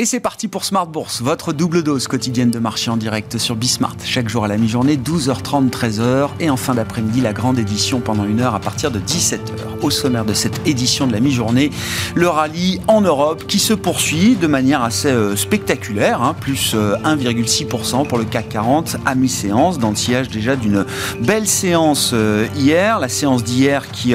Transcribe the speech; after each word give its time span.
Et 0.00 0.04
c'est 0.04 0.20
parti 0.20 0.46
pour 0.46 0.64
Smart 0.64 0.86
Bourse, 0.86 1.22
votre 1.22 1.52
double 1.52 1.82
dose 1.82 2.06
quotidienne 2.06 2.52
de 2.52 2.60
marché 2.60 2.88
en 2.88 2.96
direct 2.96 3.36
sur 3.36 3.56
Bismart. 3.56 3.96
Chaque 4.04 4.28
jour 4.28 4.44
à 4.44 4.48
la 4.48 4.56
mi-journée, 4.56 4.96
12h30, 4.96 5.70
13h. 5.70 6.28
Et 6.38 6.50
en 6.50 6.56
fin 6.56 6.76
d'après-midi, 6.76 7.20
la 7.20 7.32
grande 7.32 7.58
édition 7.58 7.98
pendant 7.98 8.24
une 8.24 8.40
heure 8.40 8.54
à 8.54 8.60
partir 8.60 8.92
de 8.92 9.00
17h. 9.00 9.40
Au 9.82 9.90
sommaire 9.90 10.24
de 10.24 10.34
cette 10.34 10.64
édition 10.68 11.08
de 11.08 11.12
la 11.12 11.18
mi-journée, 11.18 11.72
le 12.14 12.28
rallye 12.28 12.80
en 12.86 13.00
Europe 13.00 13.44
qui 13.48 13.58
se 13.58 13.74
poursuit 13.74 14.36
de 14.36 14.46
manière 14.46 14.84
assez 14.84 15.08
euh, 15.08 15.34
spectaculaire, 15.34 16.22
hein, 16.22 16.36
plus 16.40 16.76
1,6% 16.76 18.02
euh, 18.02 18.04
pour 18.04 18.18
le 18.18 18.24
CAC 18.24 18.50
40 18.50 18.98
à 19.04 19.16
mi-séance, 19.16 19.80
dans 19.80 19.90
le 19.90 19.96
sillage 19.96 20.28
déjà 20.28 20.54
d'une 20.54 20.86
belle 21.22 21.48
séance 21.48 22.12
euh, 22.14 22.46
hier. 22.54 23.00
La 23.00 23.08
séance 23.08 23.42
d'hier 23.42 23.90
qui 23.90 24.14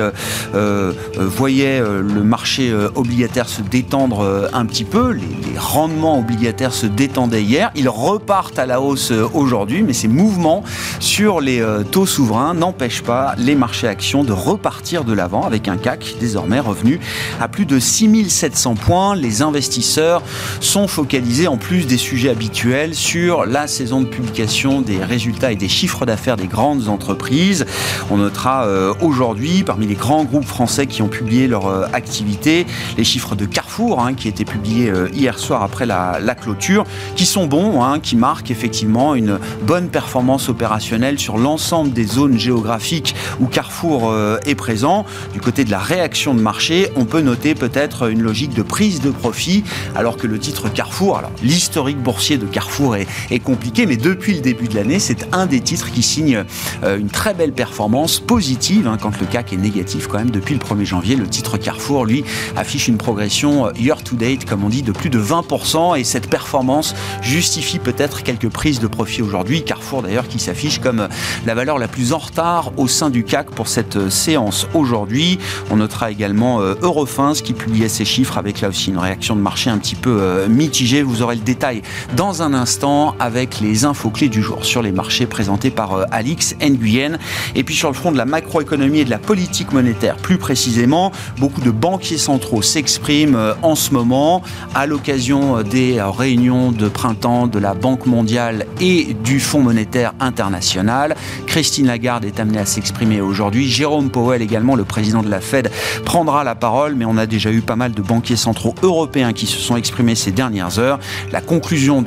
voyait 0.53 1.81
le 1.81 2.23
marché 2.23 2.73
obligataire 2.95 3.50
se 3.50 3.61
détendre 3.61 4.50
un 4.53 4.66
petit 4.66 4.86
peu. 4.86 5.11
Les, 5.11 5.22
les 5.22 5.58
rendements 5.73 6.20
obligataires 6.20 6.72
se 6.72 6.86
détendaient 6.86 7.41
hier. 7.41 7.72
Ils 7.73 7.90
repartent 7.90 8.59
à 8.59 8.68
la 8.68 8.80
hausse 8.80 9.12
euh, 9.12 9.27
aujourd'hui, 9.34 9.81
mais 9.81 9.94
ces 9.94 10.08
mouvements 10.08 10.64
sur 11.00 11.41
les 11.41 11.62
euh, 11.62 11.81
taux 11.84 12.05
souverains 12.05 12.54
n'empêchent 12.54 13.02
pas 13.02 13.34
les 13.40 13.55
marchés 13.55 13.88
actions 13.88 14.23
de 14.23 14.31
repartir 14.31 15.04
de 15.04 15.14
l'avant 15.14 15.44
avec 15.44 15.67
un 15.67 15.78
CAC 15.78 16.17
désormais 16.20 16.59
revenu 16.59 17.00
à 17.41 17.48
plus 17.48 17.66
de 17.66 17.80
6700 17.80 18.76
points. 18.76 19.16
Les 19.16 19.41
investisseurs 19.41 20.22
sont 20.59 20.88
focalisés 20.88 21.48
en 21.48 21.58
plus 21.58 21.88
des 21.88 21.98
sujets 21.98 22.30
habituels 22.30 22.94
sur 22.94 23.48
la 23.48 23.66
saison 23.66 24.02
de 24.02 24.05
publication 24.05 24.81
des 24.81 25.03
résultats 25.03 25.52
et 25.52 25.55
des 25.55 25.70
chiffres 25.70 26.05
d'affaires 26.05 26.38
des 26.38 26.48
grandes 26.48 26.88
entreprises. 26.88 27.66
On 28.12 28.17
notera 28.17 28.67
euh, 28.67 28.94
aujourd'hui, 29.02 29.64
parmi 29.64 29.88
les 29.88 29.95
grands 29.95 30.23
groupes 30.23 30.45
français 30.45 30.86
qui 30.86 31.02
ont 31.02 31.08
publié 31.08 31.48
leur 31.48 31.95
activité, 31.95 32.67
les 32.95 33.03
chiffres 33.03 33.36
de 33.36 33.45
Carrefour 33.45 34.02
hein, 34.02 34.14
qui 34.14 34.28
étaient 34.28 34.45
publiés 34.45 34.94
hier 35.14 35.40
soir 35.40 35.62
après 35.64 35.86
la, 35.86 36.19
clôture, 36.36 36.86
qui 37.16 37.25
sont 37.25 37.45
bons, 37.45 37.83
hein, 37.83 38.00
qui 38.00 38.16
marquent 38.16 38.52
effectivement 38.52 39.16
une 39.16 39.39
bonne 39.61 39.89
performance 39.89 40.50
opérationnelle 40.50 41.19
sur 41.19 41.38
l'ensemble 41.38 41.94
des 41.94 42.06
zones 42.06 42.39
géographiques 42.39 43.16
où 43.39 43.45
Carrefour 43.45 44.09
euh, 44.09 44.38
est 44.45 44.56
présent. 44.56 45.06
Du 45.34 45.39
côté 45.39 45.64
de 45.64 45.72
la 45.72 45.80
réaction 45.80 46.34
de 46.34 46.41
marché, 46.41 46.89
on 46.95 47.06
peut 47.06 47.22
noter 47.22 47.56
peut-être 47.56 48.09
une 48.09 48.22
logique 48.22 48.53
de 48.53 48.64
prise 48.64 49.02
de 49.02 49.11
profit, 49.11 49.64
alors 49.95 50.17
que 50.17 50.28
le 50.28 50.39
titre 50.39 50.69
Carrefour, 50.69 51.17
alors 51.17 51.31
l'historique 51.41 52.02
boursier 52.02 52.38
de 52.38 52.45
Carrefour 52.45 52.95
est, 52.95 53.39
compliqué, 53.44 53.86
mais 53.86 53.97
depuis 53.97 54.34
le 54.34 54.41
début 54.41 54.67
de 54.67 54.75
l'année, 54.75 55.00
c'est 55.00 55.28
un 55.34 55.45
des 55.45 55.59
titres 55.59 55.91
qui 55.91 56.02
signe 56.02 56.44
euh, 56.84 56.97
une 56.97 57.09
très 57.09 57.34
belle 57.34 57.52
performance 57.52 58.19
positive, 58.19 58.88
hein, 58.88 58.97
quand 59.00 59.19
le 59.19 59.25
CAC 59.25 59.53
est 59.53 59.58
négatif 59.58 60.08
quand 60.08 60.17
même 60.17 60.31
depuis 60.31 60.56
le 60.56 60.61
1er 60.61 60.86
janvier. 60.86 61.16
Le 61.16 61.28
titre 61.28 61.58
Carrefour, 61.58 62.06
lui, 62.06 62.23
affiche 62.56 62.88
une 62.88 62.97
progression 62.97 63.67
euh, 63.67 63.72
year 63.78 64.02
to 64.02 64.16
date, 64.16 64.45
comme 64.45 64.64
on 64.64 64.69
dit, 64.69 64.81
de 64.81 64.91
plus 64.91 65.09
de 65.09 65.19
20% 65.19 65.53
et 65.96 66.04
cette 66.04 66.30
performance 66.30 66.96
justifie 67.22 67.78
peut-être 67.78 68.23
quelques 68.23 68.50
prises 68.50 68.80
de 68.80 68.88
profit 68.88 69.22
aujourd'hui. 69.22 69.64
Carrefour 69.64 70.02
d'ailleurs 70.02 70.28
qui 70.28 70.40
s'affiche 70.40 70.80
comme 70.80 71.08
la 71.46 71.54
valeur 71.54 71.78
la 71.78 71.88
plus 71.88 72.12
en 72.12 72.18
retard 72.18 72.72
au 72.78 72.88
sein 72.88 73.12
du 73.12 73.23
CAC 73.23 73.52
pour 73.52 73.68
cette 73.68 73.98
euh, 73.98 74.09
séance 74.09 74.68
aujourd'hui. 74.74 75.38
On 75.70 75.76
notera 75.76 76.09
également 76.09 76.59
euh, 76.59 76.74
Eurofins 76.81 77.34
qui 77.34 77.54
publiait 77.54 77.88
ses 77.88 78.04
chiffres 78.04 78.40
avec 78.40 78.62
là 78.62 78.70
aussi 78.70 78.90
une 78.90 78.98
réaction 78.98 79.36
de 79.36 79.42
marché 79.42 79.70
un 79.70 79.78
petit 79.78 79.96
peu 79.96 80.18
euh, 80.22 80.48
mitigée. 80.48 81.04
Vous 81.04 81.22
aurez 81.22 81.36
le 81.36 81.42
détail 81.42 81.84
dans 82.16 82.42
un 82.42 82.56
instant 82.56 83.16
avec 83.20 83.59
les 83.59 83.86
infos 83.86 84.09
clés 84.09 84.30
du 84.30 84.42
jour 84.42 84.66
sur 84.66 84.81
les 84.81 84.92
marchés 84.92 85.28
présentés 85.28 85.70
par 85.70 86.06
Alix 86.12 86.56
Nguyen. 86.62 87.20
Et 87.54 87.64
puis 87.64 87.76
sur 87.76 87.90
le 87.90 87.96
front 87.96 88.12
de 88.12 88.18
la 88.18 88.26
macroéconomie 88.26 89.00
et 89.00 89.06
de 89.06 89.12
la 89.12 89.20
politique 89.20 89.72
monétaire 89.72 90.16
plus 90.16 90.40
précisément, 90.40 91.12
beaucoup 91.38 91.62
de 91.62 91.72
banquiers 91.72 92.18
centraux 92.18 92.64
s'expriment 92.64 93.54
en 93.62 93.76
ce 93.76 93.94
moment 93.94 94.42
à 94.74 94.88
l'occasion 94.88 95.42
des 95.63 96.01
réunions 96.01 96.72
de 96.72 96.88
printemps 96.88 97.47
de 97.47 97.59
la 97.59 97.73
Banque 97.73 98.06
mondiale 98.06 98.66
et 98.79 99.16
du 99.23 99.40
Fonds 99.40 99.62
monétaire 99.62 100.13
international. 100.19 101.16
Christine 101.47 101.88
Lagarde 101.88 102.25
est 102.25 102.40
amenée 102.40 102.59
à 102.59 102.66
s'exprimer 102.66 103.22
aujourd'hui. 103.22 103.68
Jérôme 103.68 104.09
Powell, 104.09 104.41
également 104.41 104.75
le 104.75 104.84
président 104.84 105.22
de 105.22 105.29
la 105.29 105.41
Fed, 105.41 105.72
prendra 106.06 106.44
la 106.44 106.56
parole, 106.56 106.95
mais 106.95 107.06
on 107.06 107.18
a 107.18 107.25
déjà 107.25 107.51
eu 107.51 107.62
pas 107.62 107.75
mal 107.75 107.91
de 107.94 108.01
banquiers 108.01 108.35
centraux 108.35 108.75
européens 108.84 109.34
qui 109.34 109.45
se 109.45 109.59
sont 109.59 109.75
exprimés 109.75 110.16
ces 110.16 110.31
dernières 110.31 110.79
heures. 110.79 111.00
La 111.31 111.41
conclusion 111.41 112.03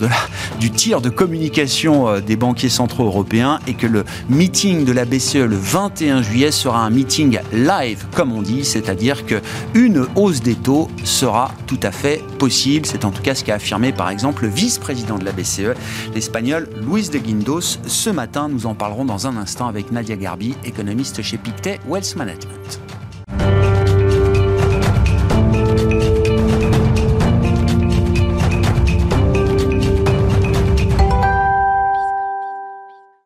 du 0.61 0.71
tir 0.71 1.01
de 1.01 1.11
communication 1.11 2.09
euh, 2.09 2.21
des 2.21 2.37
banquiers 2.37 2.69
centraux 2.69 3.05
européens 3.05 3.61
est 3.67 3.75
que 3.75 3.87
le 3.87 4.05
meeting 4.29 4.85
de 4.85 4.93
la 4.93 5.05
BCE 5.05 5.37
le 5.37 5.57
21 5.57 6.23
juillet 6.23 6.51
sera 6.51 6.81
un 6.81 6.91
meeting 6.91 7.39
live, 7.53 8.07
comme 8.15 8.33
on 8.33 8.43
dit, 8.43 8.65
c'est-à-dire 8.65 9.27
que 9.27 9.41
une 9.75 10.07
hausse 10.15 10.41
des 10.41 10.55
taux 10.55 10.89
sera 11.05 11.53
tout 11.67 11.81
à 11.83 11.91
fait 11.91 12.23
possible. 12.39 12.87
C'est 12.87 13.05
en 13.05 13.11
tout 13.11 13.23
cas 13.23 13.26
ce 13.35 13.45
qu'a 13.45 13.55
affirmé 13.55 13.93
par 13.93 14.11
exemple 14.11 14.45
le 14.45 14.49
vice-président 14.49 15.19
de 15.19 15.25
la 15.25 15.33
BCE, 15.33 15.75
l'espagnol 16.15 16.69
Luis 16.83 17.09
de 17.09 17.19
Guindos. 17.19 17.79
Ce 17.87 18.11
matin, 18.11 18.49
nous 18.49 18.67
en 18.67 18.75
parlerons 18.75 19.05
dans 19.05 19.27
un 19.27 19.37
instant 19.37 19.67
avec 19.67 19.91
Nadia 19.93 20.17
Garbi, 20.17 20.55
économiste 20.65 21.23
chez 21.23 21.39
Pictet 21.39 21.81
Wealth 21.87 22.17
Management. 22.17 22.81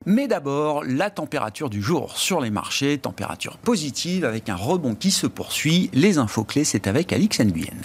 Mais 0.06 0.26
d'abord, 0.26 0.82
la 0.84 1.08
température 1.08 1.70
du 1.70 1.80
jour 1.80 2.16
sur 2.16 2.40
les 2.40 2.50
marchés, 2.50 2.98
température 2.98 3.58
positive 3.58 4.24
avec 4.24 4.48
un 4.48 4.56
rebond 4.56 4.96
qui 4.96 5.10
se 5.10 5.28
poursuit. 5.28 5.88
Les 5.92 6.18
infos 6.18 6.42
clés, 6.42 6.64
c'est 6.64 6.88
avec 6.88 7.12
Alix 7.12 7.40
Nguyen. 7.40 7.76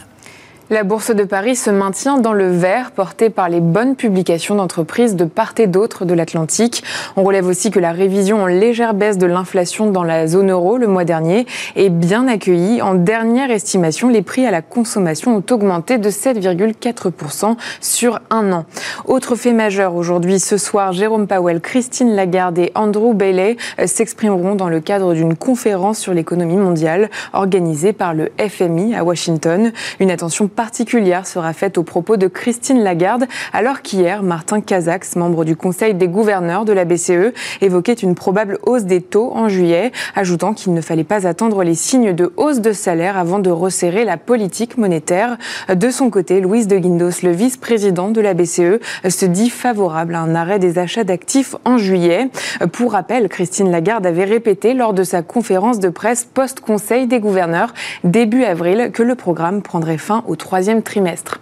La 0.72 0.84
bourse 0.84 1.12
de 1.12 1.24
Paris 1.24 1.56
se 1.56 1.70
maintient 1.70 2.18
dans 2.18 2.34
le 2.34 2.50
vert, 2.50 2.90
portée 2.90 3.30
par 3.30 3.50
les 3.50 3.60
bonnes 3.60 3.96
publications 3.96 4.56
d'entreprises 4.56 5.16
de 5.16 5.24
part 5.24 5.54
et 5.60 5.68
d'autre 5.68 6.06
de 6.06 6.16
l'Atlantique. 6.16 6.84
On 7.16 7.24
relève 7.24 7.46
aussi 7.46 7.70
que 7.70 7.80
la 7.80 7.92
révision 7.92 8.42
en 8.42 8.48
légère 8.48 8.96
baisse 8.96 9.20
de 9.20 9.28
l'inflation 9.28 9.92
dans 9.92 10.04
la 10.04 10.26
zone 10.26 10.50
euro 10.50 10.78
le 10.78 10.88
mois 10.88 11.06
dernier 11.06 11.46
est 11.76 11.90
bien 11.90 12.28
accueillie. 12.28 12.82
En 12.82 12.96
dernière 12.96 13.52
estimation, 13.52 14.10
les 14.10 14.24
prix 14.24 14.48
à 14.48 14.50
la 14.50 14.64
consommation 14.64 15.38
ont 15.38 15.54
augmenté 15.54 16.00
de 16.00 16.10
7,4% 16.10 17.58
sur 17.80 18.20
un 18.32 18.52
an. 18.52 18.66
Autre 19.06 19.36
fait 19.36 19.54
majeur 19.54 19.94
aujourd'hui, 19.94 20.40
ce 20.40 20.58
soir, 20.58 20.94
Jérôme 20.94 21.28
Powell, 21.28 21.62
Christine 21.62 22.16
Lagarde 22.16 22.58
et 22.58 22.72
Andrew 22.74 23.14
Bailey 23.14 23.58
s'exprimeront 23.86 24.56
dans 24.56 24.70
le 24.70 24.80
cadre 24.80 25.14
d'une 25.14 25.36
conférence 25.36 26.00
sur 26.00 26.16
l'économie 26.16 26.58
mondiale 26.58 27.12
organisée 27.34 27.94
par 27.94 28.16
le 28.16 28.32
FMI 28.40 28.96
à 28.96 29.04
Washington. 29.04 29.72
Une 30.00 30.10
attention 30.10 30.50
particulière 30.56 31.28
sera 31.28 31.54
faite 31.54 31.78
au 31.78 31.84
propos 31.84 32.18
de 32.18 32.28
Christine 32.28 32.82
Lagarde, 32.82 33.26
alors 33.54 33.82
qu'hier, 33.82 34.24
Martin 34.24 34.62
Kazax, 34.62 35.16
membre 35.16 35.46
du 35.46 35.56
Conseil 35.56 35.94
des 35.94 36.08
gouverneurs 36.08 36.66
de 36.66 36.74
la 36.74 36.86
BCE, 36.86 37.34
évoquait 37.62 37.94
une 37.94 38.16
probable 38.16 38.58
hausse 38.64 38.86
des 38.86 39.02
taux 39.02 39.32
en 39.36 39.50
juillet, 39.50 39.92
ajoutant 40.16 40.54
qu'il 40.54 40.74
ne 40.74 40.82
fallait 40.82 41.04
pas 41.04 41.28
attendre 41.28 41.64
les 41.64 41.76
signes 41.76 42.14
de 42.14 42.32
hausse 42.38 42.62
de 42.62 42.72
salaire 42.72 43.18
avant 43.18 43.40
de 43.40 43.50
resserrer 43.50 44.06
la 44.06 44.18
politique 44.18 44.78
monétaire. 44.78 45.38
De 45.74 45.90
son 45.90 46.10
côté, 46.10 46.42
Louise 46.42 46.68
de 46.68 46.78
Guindos, 46.78 47.22
le 47.24 47.32
vice-président 47.32 48.10
de 48.10 48.22
la 48.22 48.34
BCE, 48.34 48.80
se 49.08 49.26
dit 49.26 49.50
favorable 49.50 50.16
à 50.16 50.22
un 50.22 50.36
arrêt 50.36 50.60
des 50.60 50.80
achats 50.80 51.04
d'actifs 51.04 51.56
en 51.66 51.78
juillet. 51.78 52.30
Pour 52.72 52.94
rappel, 52.94 53.30
Christine 53.30 53.72
Lagarde 53.72 54.06
avait 54.06 54.24
répété 54.24 54.74
lors 54.74 54.94
de 54.94 55.04
sa 55.04 55.22
conférence 55.22 55.80
de 55.80 55.90
presse 55.90 56.26
post-conseil 56.26 57.08
des 57.08 57.20
gouverneurs 57.20 57.74
début 58.04 58.44
avril 58.44 58.92
que 58.94 59.04
le 59.04 59.16
programme 59.16 59.62
prendrait 59.62 59.98
fin 59.98 60.24
au 60.28 60.36
troisième 60.46 60.84
trimestre. 60.84 61.40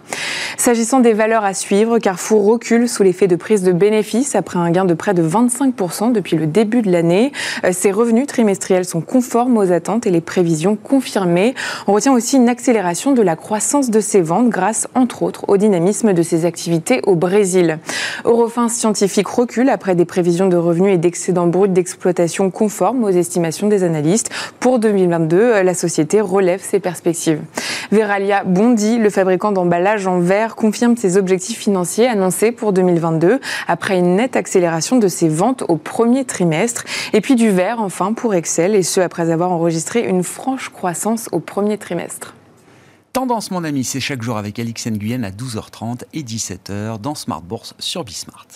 S'agissant 0.56 1.00
des 1.00 1.12
valeurs 1.12 1.44
à 1.44 1.52
suivre, 1.52 1.98
Carrefour 1.98 2.46
recule 2.46 2.88
sous 2.88 3.02
l'effet 3.02 3.26
de 3.26 3.36
prise 3.36 3.62
de 3.62 3.72
bénéfices 3.72 4.34
après 4.34 4.58
un 4.58 4.70
gain 4.70 4.86
de 4.86 4.94
près 4.94 5.12
de 5.12 5.22
25% 5.22 6.12
depuis 6.12 6.36
le 6.36 6.46
début 6.46 6.80
de 6.80 6.90
l'année. 6.90 7.32
Euh, 7.64 7.72
ses 7.72 7.92
revenus 7.92 8.26
trimestriels 8.26 8.86
sont 8.86 9.02
conformes 9.02 9.58
aux 9.58 9.72
attentes 9.72 10.06
et 10.06 10.10
les 10.10 10.22
prévisions 10.22 10.74
confirmées. 10.76 11.54
On 11.86 11.92
retient 11.92 12.14
aussi 12.14 12.36
une 12.36 12.48
accélération 12.48 13.12
de 13.12 13.20
la 13.20 13.36
croissance 13.36 13.90
de 13.90 14.00
ses 14.00 14.22
ventes 14.22 14.48
grâce, 14.48 14.88
entre 14.94 15.22
autres, 15.22 15.44
au 15.48 15.58
dynamisme 15.58 16.14
de 16.14 16.22
ses 16.22 16.46
activités 16.46 17.02
au 17.04 17.14
Brésil. 17.14 17.78
Eurofins 18.24 18.70
Scientifique 18.70 19.28
recule 19.28 19.68
après 19.68 19.94
des 19.94 20.06
prévisions 20.06 20.48
de 20.48 20.56
revenus 20.56 20.94
et 20.94 20.98
d'excédents 20.98 21.46
bruts 21.46 21.68
d'exploitation 21.68 22.50
conformes 22.50 23.04
aux 23.04 23.10
estimations 23.10 23.68
des 23.68 23.82
analystes. 23.82 24.30
Pour 24.60 24.78
2022, 24.78 25.62
la 25.62 25.74
société 25.74 26.22
relève 26.22 26.62
ses 26.62 26.80
perspectives. 26.80 27.40
Veralia 27.94 28.42
bondit 28.42 28.98
le 28.98 29.08
fabricant 29.08 29.52
d'emballage 29.52 30.08
en 30.08 30.18
verre 30.18 30.56
confirme 30.56 30.96
ses 30.96 31.16
objectifs 31.16 31.58
financiers 31.58 32.08
annoncés 32.08 32.50
pour 32.50 32.72
2022 32.72 33.38
après 33.68 34.00
une 34.00 34.16
nette 34.16 34.34
accélération 34.34 34.98
de 34.98 35.06
ses 35.06 35.28
ventes 35.28 35.62
au 35.68 35.76
premier 35.76 36.24
trimestre. 36.24 36.82
Et 37.12 37.20
puis 37.20 37.36
du 37.36 37.50
verre 37.50 37.80
enfin 37.80 38.12
pour 38.12 38.34
Excel 38.34 38.74
et 38.74 38.82
ce 38.82 39.00
après 39.00 39.30
avoir 39.30 39.52
enregistré 39.52 40.08
une 40.08 40.24
franche 40.24 40.70
croissance 40.70 41.28
au 41.30 41.38
premier 41.38 41.78
trimestre. 41.78 42.34
Tendance, 43.12 43.52
mon 43.52 43.62
ami, 43.62 43.84
c'est 43.84 44.00
chaque 44.00 44.22
jour 44.22 44.38
avec 44.38 44.58
Alix 44.58 44.88
Nguyen 44.88 45.22
à 45.22 45.30
12h30 45.30 46.00
et 46.14 46.24
17h 46.24 47.00
dans 47.00 47.14
Smart 47.14 47.42
Bourse 47.42 47.76
sur 47.78 48.02
Bismart. 48.02 48.48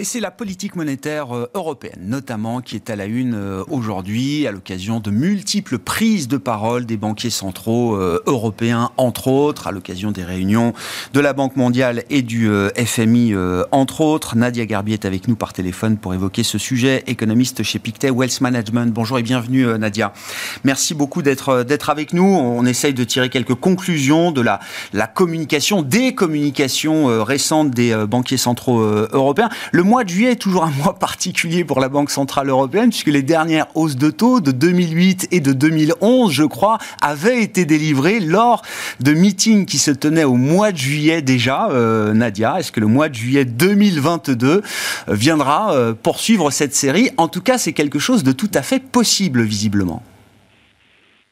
Et 0.00 0.04
c'est 0.04 0.20
la 0.20 0.30
politique 0.30 0.76
monétaire 0.76 1.36
euh, 1.36 1.50
européenne, 1.52 2.00
notamment, 2.06 2.62
qui 2.62 2.74
est 2.74 2.88
à 2.88 2.96
la 2.96 3.04
une 3.04 3.34
euh, 3.34 3.62
aujourd'hui, 3.68 4.46
à 4.46 4.50
l'occasion 4.50 4.98
de 4.98 5.10
multiples 5.10 5.78
prises 5.78 6.26
de 6.26 6.38
parole 6.38 6.86
des 6.86 6.96
banquiers 6.96 7.28
centraux 7.28 7.96
euh, 7.96 8.22
européens, 8.24 8.92
entre 8.96 9.28
autres, 9.28 9.66
à 9.66 9.72
l'occasion 9.72 10.10
des 10.10 10.24
réunions 10.24 10.72
de 11.12 11.20
la 11.20 11.34
Banque 11.34 11.56
mondiale 11.56 12.04
et 12.08 12.22
du 12.22 12.48
FMI, 12.76 13.34
entre 13.72 14.00
autres. 14.00 14.36
Nadia 14.36 14.64
Garbier 14.64 14.94
est 14.94 15.04
avec 15.04 15.28
nous 15.28 15.36
par 15.36 15.52
téléphone 15.52 15.98
pour 15.98 16.14
évoquer 16.14 16.44
ce 16.44 16.56
sujet, 16.56 17.04
économiste 17.06 17.62
chez 17.62 17.78
Pictet 17.78 18.10
Wealth 18.10 18.40
Management. 18.40 18.94
Bonjour 18.94 19.18
et 19.18 19.22
bienvenue, 19.22 19.66
Nadia. 19.78 20.14
Merci 20.64 20.94
beaucoup 20.94 21.20
d'être 21.20 21.62
d'être 21.62 21.90
avec 21.90 22.14
nous. 22.14 22.24
On 22.24 22.64
essaye 22.64 22.94
de 22.94 23.04
tirer 23.04 23.28
quelques 23.28 23.54
conclusions 23.54 24.32
de 24.32 24.40
la, 24.40 24.60
la 24.94 25.06
communication, 25.06 25.82
des 25.82 26.14
communications 26.14 27.22
récentes 27.22 27.70
des 27.70 27.94
banquiers 28.06 28.38
centraux 28.38 28.80
européens. 28.80 29.50
Mois 29.90 30.04
de 30.04 30.08
juillet 30.10 30.32
est 30.32 30.36
toujours 30.36 30.62
un 30.62 30.70
mois 30.70 30.94
particulier 31.00 31.64
pour 31.64 31.80
la 31.80 31.88
Banque 31.88 32.12
Centrale 32.12 32.48
Européenne, 32.48 32.90
puisque 32.90 33.08
les 33.08 33.24
dernières 33.24 33.66
hausses 33.74 33.96
de 33.96 34.10
taux 34.10 34.40
de 34.40 34.52
2008 34.52 35.26
et 35.32 35.40
de 35.40 35.52
2011, 35.52 36.32
je 36.32 36.44
crois, 36.44 36.78
avaient 37.02 37.42
été 37.42 37.64
délivrées 37.64 38.20
lors 38.20 38.62
de 39.00 39.12
meetings 39.12 39.66
qui 39.66 39.78
se 39.78 39.90
tenaient 39.90 40.22
au 40.22 40.36
mois 40.36 40.70
de 40.70 40.76
juillet 40.76 41.22
déjà. 41.22 41.70
Euh, 41.70 42.14
Nadia, 42.14 42.60
est-ce 42.60 42.70
que 42.70 42.78
le 42.78 42.86
mois 42.86 43.08
de 43.08 43.16
juillet 43.16 43.44
2022 43.44 44.48
euh, 44.48 44.62
viendra 45.08 45.74
euh, 45.74 45.92
poursuivre 46.00 46.52
cette 46.52 46.74
série? 46.76 47.10
En 47.16 47.26
tout 47.26 47.42
cas, 47.42 47.58
c'est 47.58 47.72
quelque 47.72 47.98
chose 47.98 48.22
de 48.22 48.30
tout 48.30 48.50
à 48.54 48.62
fait 48.62 48.78
possible, 48.78 49.42
visiblement. 49.42 50.04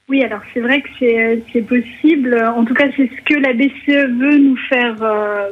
Oui, 0.08 0.22
alors 0.24 0.40
c'est 0.54 0.60
vrai 0.60 0.80
que 0.80 0.88
c'est 1.52 1.66
possible. 1.66 2.42
En 2.56 2.64
tout 2.64 2.74
cas, 2.74 2.86
c'est 2.96 3.10
ce 3.14 3.22
que 3.22 3.34
la 3.34 3.52
BCE 3.52 4.08
veut 4.18 4.38
nous 4.38 4.56
faire 4.56 4.96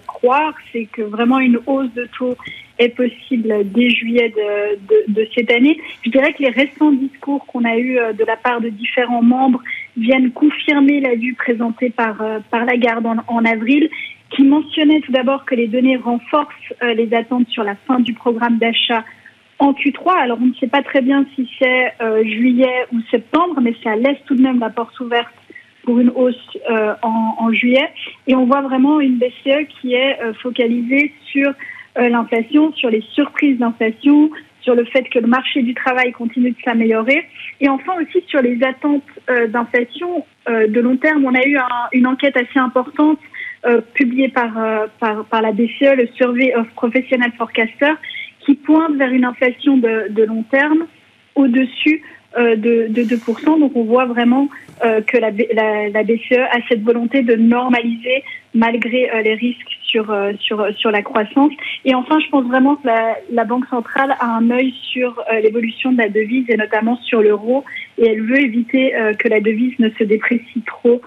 croire, 0.07 0.55
c'est 0.73 0.87
que 0.87 1.03
vraiment 1.03 1.39
une 1.39 1.61
hausse 1.67 1.93
de 1.93 2.09
taux 2.19 2.37
est 2.79 2.91
possible 2.91 3.53
dès 3.65 3.91
juillet 3.91 4.33
de, 4.37 5.13
de, 5.13 5.29
cette 5.35 5.51
année. 5.51 5.79
Je 6.05 6.11
dirais 6.11 6.33
que 6.33 6.43
les 6.43 6.51
récents 6.51 6.93
discours 6.93 7.47
qu'on 7.47 7.65
a 7.65 7.77
eus 7.77 7.99
euh, 7.99 8.13
de 8.13 8.25
la 8.25 8.37
part 8.37 8.61
de 8.61 8.69
différents 8.69 9.23
membres 9.23 9.63
viennent 9.97 10.31
confirmer 10.31 11.01
la 11.01 11.15
vue 11.15 11.35
présentée 11.35 11.91
par, 11.91 12.21
euh, 12.21 12.39
par 12.51 12.65
Lagarde 12.65 13.07
en, 13.07 13.17
en 13.29 13.45
avril, 13.45 13.89
qui 14.31 14.45
mentionnait 14.45 15.01
tout 15.01 15.13
d'abord 15.13 15.45
que 15.45 15.55
les 15.55 15.69
données 15.69 15.97
renforcent 15.97 16.55
euh, 16.83 16.95
les 16.95 17.13
attentes 17.15 17.49
sur 17.49 17.65
la 17.65 17.77
fin 17.87 18.01
du 18.01 18.13
programme 18.13 18.59
d'achat 18.59 19.05
en 19.59 19.73
Q3. 19.73 20.19
Alors 20.19 20.39
on 20.41 20.47
ne 20.47 20.55
sait 20.55 20.67
pas 20.67 20.83
très 20.83 21.01
bien 21.01 21.27
si 21.35 21.49
c'est 21.59 21.95
juillet 22.25 22.87
ou 22.93 23.01
septembre, 23.11 23.61
mais 23.63 23.75
ça 23.83 23.97
laisse 23.97 24.19
tout 24.27 24.35
de 24.35 24.43
même 24.43 24.61
la 24.61 24.71
porte 24.71 24.99
ouverte 25.01 25.33
pour 25.85 25.99
une 26.01 26.11
hausse 26.11 26.59
en, 27.03 27.37
en, 27.39 27.53
juillet. 27.53 27.89
Et 28.27 28.35
on 28.35 28.47
voit 28.47 28.63
vraiment 28.63 29.01
une 29.01 29.19
BCE 29.19 29.67
qui 29.81 29.95
est 29.95 30.19
focalisée 30.43 31.13
sur 31.31 31.53
euh, 31.99 32.11
l'inflation, 32.11 32.73
sur 32.75 32.91
les 32.91 33.03
surprises 33.13 33.59
d'inflation, 33.59 34.31
sur 34.61 34.75
le 34.75 34.85
fait 34.85 35.05
que 35.05 35.19
le 35.19 35.29
marché 35.29 35.63
du 35.63 35.73
travail 35.73 36.13
continue 36.13 36.51
de 36.51 36.57
s'améliorer, 36.63 37.27
et 37.61 37.71
enfin 37.71 37.95
aussi 38.03 38.23
sur 38.27 38.43
les 38.43 38.63
attentes 38.63 39.03
euh, 39.31 39.47
d'inflation 39.47 40.27
euh, 40.49 40.67
de 40.67 40.81
long 40.81 40.99
terme. 40.99 41.25
On 41.25 41.35
a 41.35 41.43
eu 41.47 41.57
une 41.93 42.07
enquête 42.07 42.37
assez 42.37 42.59
importante 42.59 43.19
publiée 43.95 44.29
par, 44.29 44.53
par, 45.01 45.25
par, 45.25 45.43
la 45.43 45.51
BCE, 45.51 45.97
le 45.97 46.07
Survey 46.15 46.55
of 46.55 46.69
Professional 46.77 47.33
Forecaster, 47.37 47.95
qui 48.47 48.55
pointe 48.55 48.97
vers 48.97 49.11
une 49.11 49.25
inflation 49.25 49.77
de, 49.77 50.23
long 50.23 50.45
terme 50.45 50.87
au-dessus 51.35 52.03
de, 52.39 52.87
de 52.89 53.03
2%. 53.03 53.61
Donc 53.61 53.73
on 53.75 53.85
voit 53.85 54.07
vraiment 54.07 54.49
que 54.81 55.17
la, 55.19 55.31
la, 55.31 55.89
la, 55.89 56.03
BCE 56.03 56.39
a 56.53 56.59
cette 56.69 56.83
volonté 56.83 57.23
de 57.23 57.35
normaliser 57.35 58.23
malgré 58.55 59.11
les 59.23 59.35
risques 59.35 59.77
sur, 59.97 60.11
euh, 60.11 60.33
sur, 60.39 60.67
sur 60.77 60.91
la 60.91 61.03
croissance. 61.03 61.53
Et 61.85 61.95
enfin, 61.95 62.19
je 62.21 62.29
pense 62.29 62.45
vraiment 62.47 62.77
que 62.77 62.89
la, 63.31 63.45
Banque 63.45 63.67
centrale 63.69 64.15
a 64.19 64.27
un 64.27 64.51
œil 64.51 64.75
sur 64.93 65.19
euh, 65.19 65.41
l'évolution 65.41 65.93
de 65.93 65.99
la 65.99 66.09
devise 66.09 66.45
et 66.49 66.57
notamment 66.57 66.97
sur 67.05 67.23
l'euro. 67.23 67.65
Et 67.99 68.07
elle 68.07 68.23
veut 68.23 68.41
éviter 68.41 68.95
euh, 68.95 69.15
que 69.15 69.29
la 69.29 69.41
devise 69.41 69.79
ne 69.79 69.91
se 69.91 70.05
déprécie 70.05 70.63
trop 70.67 71.01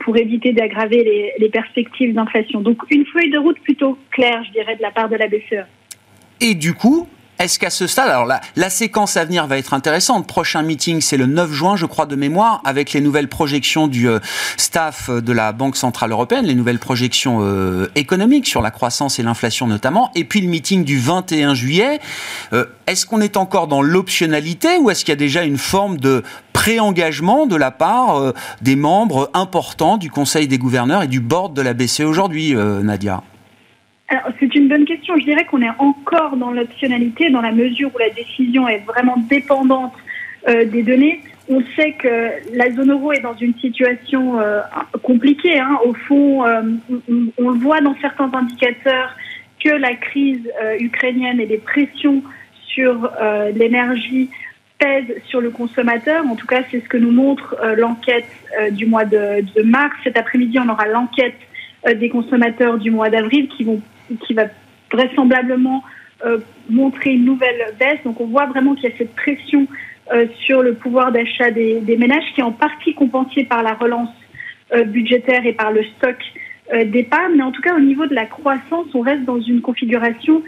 pour 0.00 0.18
éviter 0.18 0.52
d'aggraver 0.52 1.02
les, 1.02 1.32
les 1.38 1.48
perspectives 1.48 2.12
d'inflation. 2.12 2.60
Donc 2.60 2.82
une 2.90 3.06
feuille 3.06 3.30
de 3.30 3.38
route 3.38 3.58
plutôt 3.60 3.96
claire, 4.10 4.44
je 4.44 4.50
dirais, 4.52 4.76
de 4.76 4.82
la 4.82 4.90
part 4.90 5.08
de 5.08 5.16
la 5.16 5.28
BCE. 5.28 5.64
Et 6.40 6.54
du 6.54 6.74
coup, 6.74 7.06
est-ce 7.42 7.58
qu'à 7.58 7.70
ce 7.70 7.88
stade, 7.88 8.08
alors 8.08 8.24
la, 8.26 8.70
séquence 8.70 9.16
à 9.16 9.24
venir 9.24 9.48
va 9.48 9.58
être 9.58 9.74
intéressante. 9.74 10.28
Prochain 10.28 10.62
meeting, 10.62 11.00
c'est 11.00 11.16
le 11.16 11.26
9 11.26 11.50
juin, 11.50 11.74
je 11.74 11.86
crois, 11.86 12.06
de 12.06 12.14
mémoire, 12.14 12.60
avec 12.64 12.92
les 12.92 13.00
nouvelles 13.00 13.26
projections 13.26 13.88
du 13.88 14.08
euh, 14.08 14.20
staff 14.56 15.10
de 15.10 15.32
la 15.32 15.50
Banque 15.50 15.74
Centrale 15.74 16.12
Européenne, 16.12 16.46
les 16.46 16.54
nouvelles 16.54 16.78
projections 16.78 17.38
euh, 17.40 17.90
économiques 17.96 18.46
sur 18.46 18.62
la 18.62 18.70
croissance 18.70 19.18
et 19.18 19.24
l'inflation 19.24 19.66
notamment, 19.66 20.12
et 20.14 20.22
puis 20.22 20.40
le 20.40 20.46
meeting 20.46 20.84
du 20.84 21.00
21 21.00 21.54
juillet. 21.54 21.98
Euh, 22.52 22.66
est-ce 22.86 23.06
qu'on 23.06 23.20
est 23.20 23.36
encore 23.36 23.66
dans 23.66 23.82
l'optionnalité 23.82 24.78
ou 24.78 24.90
est-ce 24.90 25.04
qu'il 25.04 25.10
y 25.10 25.12
a 25.12 25.16
déjà 25.16 25.42
une 25.42 25.58
forme 25.58 25.96
de 25.96 26.22
pré-engagement 26.52 27.46
de 27.46 27.56
la 27.56 27.72
part 27.72 28.34
des 28.60 28.76
membres 28.76 29.30
importants 29.34 29.96
du 29.96 30.10
Conseil 30.10 30.46
des 30.46 30.58
gouverneurs 30.58 31.02
et 31.02 31.08
du 31.08 31.18
board 31.18 31.54
de 31.54 31.62
la 31.62 31.74
BCE 31.74 32.02
aujourd'hui, 32.02 32.54
Nadia? 32.54 33.24
C'est 34.38 34.54
une 34.54 34.68
bonne 34.68 34.84
Je 35.18 35.24
dirais 35.24 35.44
qu'on 35.44 35.62
est 35.62 35.70
encore 35.78 36.36
dans 36.36 36.50
l'optionnalité 36.50 37.30
dans 37.30 37.42
la 37.42 37.52
mesure 37.52 37.90
où 37.94 37.98
la 37.98 38.10
décision 38.10 38.68
est 38.68 38.82
vraiment 38.86 39.16
dépendante 39.28 39.92
euh, 40.48 40.64
des 40.64 40.82
données. 40.82 41.20
On 41.48 41.62
sait 41.76 41.92
que 41.92 42.30
la 42.54 42.70
zone 42.72 42.92
euro 42.92 43.12
est 43.12 43.20
dans 43.20 43.36
une 43.36 43.54
situation 43.58 44.40
euh, 44.40 44.60
compliquée. 45.02 45.58
Hein. 45.58 45.78
Au 45.84 45.92
fond, 45.92 46.44
euh, 46.44 46.62
on, 47.38 47.50
le 47.50 47.58
voit 47.58 47.80
dans 47.80 47.94
certains 48.00 48.30
indicateurs 48.32 49.14
que 49.62 49.70
la 49.70 49.94
crise 49.94 50.50
ukrainienne 50.80 51.38
et 51.40 51.46
les 51.46 51.58
pressions 51.58 52.24
sur 52.66 53.08
l'énergie 53.54 54.28
pèsent 54.76 55.22
sur 55.26 55.40
le 55.40 55.50
consommateur. 55.50 56.26
En 56.26 56.34
tout 56.34 56.48
cas, 56.48 56.62
c'est 56.68 56.80
ce 56.80 56.88
que 56.88 56.96
nous 56.96 57.12
montre 57.12 57.56
l'enquête 57.76 58.26
du 58.72 58.86
mois 58.86 59.04
de, 59.04 59.62
mars. 59.62 59.94
Cet 60.02 60.18
après-midi, 60.18 60.58
on 60.58 60.68
aura 60.68 60.86
l'enquête 60.86 61.36
des 61.94 62.08
consommateurs 62.08 62.78
du 62.78 62.90
mois 62.90 63.08
d'avril 63.08 63.46
qui 63.56 63.64
qui 64.26 64.34
va 64.34 64.46
vraisemblablement 64.92 65.82
euh, 66.24 66.38
montrer 66.70 67.10
une 67.10 67.24
nouvelle 67.24 67.74
baisse. 67.80 67.98
Donc 68.04 68.20
on 68.20 68.26
voit 68.26 68.46
vraiment 68.46 68.76
qu'il 68.76 68.88
y 68.88 68.92
a 68.92 68.96
cette 68.96 69.14
pression 69.16 69.66
euh, 70.12 70.26
sur 70.44 70.62
le 70.62 70.74
pouvoir 70.74 71.10
d'achat 71.10 71.50
des, 71.50 71.82
ménages 71.98 72.22
qui 72.34 72.40
est 72.40 72.44
en 72.44 72.52
partie 72.52 72.94
compensée 72.94 73.42
par 73.42 73.64
la 73.64 73.74
relance 73.74 74.14
euh, 74.72 74.84
budgétaire 74.84 75.44
et 75.44 75.52
par 75.52 75.72
le 75.72 75.82
stock 75.96 76.16
d'épargne. 76.86 77.32
Mais 77.36 77.42
en 77.42 77.50
tout 77.50 77.60
cas, 77.60 77.74
au 77.74 77.80
niveau 77.80 78.06
de 78.06 78.14
la 78.14 78.24
croissance, 78.24 78.86
on 78.94 79.00
reste 79.00 79.24
dans 79.24 79.40
une 79.40 79.60
configuration 79.60 80.42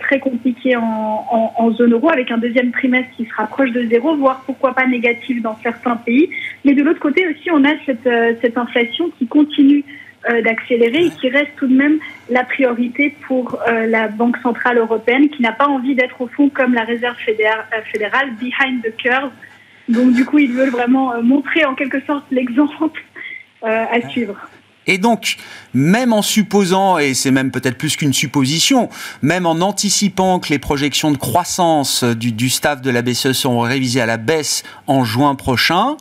très 0.00 0.18
compliquée 0.18 0.74
en, 0.76 1.70
zone 1.72 1.92
euro, 1.92 2.10
avec 2.10 2.30
un 2.30 2.38
deuxième 2.38 2.72
trimestre 2.72 3.10
qui 3.16 3.24
se 3.24 3.34
rapproche 3.34 3.70
de 3.70 3.86
zéro, 3.86 4.16
voire 4.16 4.42
pourquoi 4.44 4.74
pas 4.74 4.86
négatif 4.86 5.40
dans 5.40 5.56
certains 5.62 5.96
pays. 5.96 6.28
Mais 6.64 6.74
de 6.74 6.82
l'autre 6.82 6.98
côté 6.98 7.26
aussi, 7.28 7.50
on 7.52 7.64
a 7.64 7.72
cette, 7.86 8.08
cette 8.42 8.58
inflation 8.58 9.10
qui 9.18 9.26
continue 9.26 9.84
euh, 10.28 10.42
d'accélérer 10.42 11.06
et 11.06 11.10
qui 11.10 11.30
reste 11.30 11.52
tout 11.56 11.66
de 11.66 11.74
même 11.74 11.98
la 12.28 12.44
priorité 12.44 13.16
pour 13.26 13.58
euh, 13.66 13.86
la 13.86 14.08
Banque 14.08 14.36
centrale 14.42 14.76
européenne 14.76 15.30
qui 15.30 15.40
n'a 15.40 15.52
pas 15.52 15.66
envie 15.66 15.94
d'être 15.94 16.20
au 16.20 16.28
fond 16.28 16.50
comme 16.50 16.74
la 16.74 16.84
Réserve 16.84 17.16
euh, 17.26 17.80
fédérale, 17.90 18.34
behind 18.38 18.82
the 18.82 18.94
curve. 18.98 19.30
Donc 19.88 20.12
du 20.12 20.26
coup, 20.26 20.38
ils 20.38 20.52
veulent 20.52 20.68
vraiment 20.68 21.22
montrer 21.22 21.64
en 21.64 21.74
quelque 21.74 22.04
sorte 22.04 22.26
l'exemple 22.30 23.00
à 23.62 24.08
suivre. 24.10 24.36
Et 24.86 24.98
donc, 24.98 25.36
même 25.72 26.12
en 26.12 26.20
supposant, 26.20 26.98
et 26.98 27.14
c'est 27.14 27.30
même 27.30 27.50
peut-être 27.50 27.78
plus 27.78 27.96
qu'une 27.96 28.12
supposition, 28.12 28.90
même 29.22 29.46
en 29.46 29.52
anticipant 29.52 30.38
que 30.38 30.50
les 30.50 30.58
projections 30.58 31.10
de 31.10 31.16
croissance 31.16 32.04
du, 32.04 32.32
du 32.32 32.50
staff 32.50 32.82
de 32.82 32.90
la 32.90 33.00
BCE 33.00 33.32
seront 33.32 33.60
révisées 33.60 34.00
à 34.00 34.06
la 34.06 34.18
baisse 34.18 34.64
en 34.86 35.02
juin 35.02 35.34
prochain, 35.34 35.96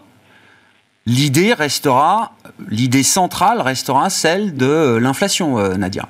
l'idée 1.10 1.54
restera, 1.54 2.34
l'idée 2.70 3.04
centrale 3.04 3.62
restera 3.62 4.10
celle 4.10 4.56
de 4.56 4.98
l'inflation, 4.98 5.58
euh, 5.58 5.76
Nadia. 5.76 6.08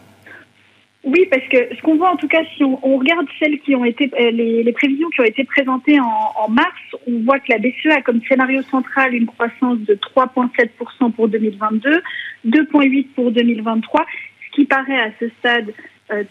Oui, 1.06 1.26
parce 1.32 1.48
que 1.50 1.74
ce 1.76 1.82
qu'on 1.82 1.96
voit 1.96 2.12
en 2.12 2.18
tout 2.18 2.28
cas, 2.28 2.42
si 2.58 2.64
on, 2.64 2.76
regarde 2.98 3.26
celles 3.40 3.60
qui 3.62 3.74
ont 3.74 3.86
été, 3.86 4.12
euh, 4.20 4.32
les, 4.32 4.74
prévisions 4.74 5.10
qui 5.10 5.22
ont 5.22 5.26
été 5.26 5.46
présentées 5.46 5.98
en, 6.00 6.50
mars, 6.50 6.68
on 7.08 7.24
voit 7.24 7.40
que 7.40 7.50
la 7.50 7.58
BCE 7.58 7.98
a 7.98 8.02
comme 8.02 8.22
scénario 8.28 8.62
central 8.64 9.16
une 9.16 9.26
croissance 9.26 9.80
de 9.80 9.96
3,7% 9.96 11.12
pour 11.14 11.30
2022, 11.30 12.02
2,8% 12.48 13.08
pour 13.16 13.32
2023, 13.32 14.06
ce 14.46 14.56
qui 14.56 14.66
paraît 14.66 15.00
à 15.00 15.12
ce 15.22 15.30
stade 15.40 15.70
euh, 15.70 15.74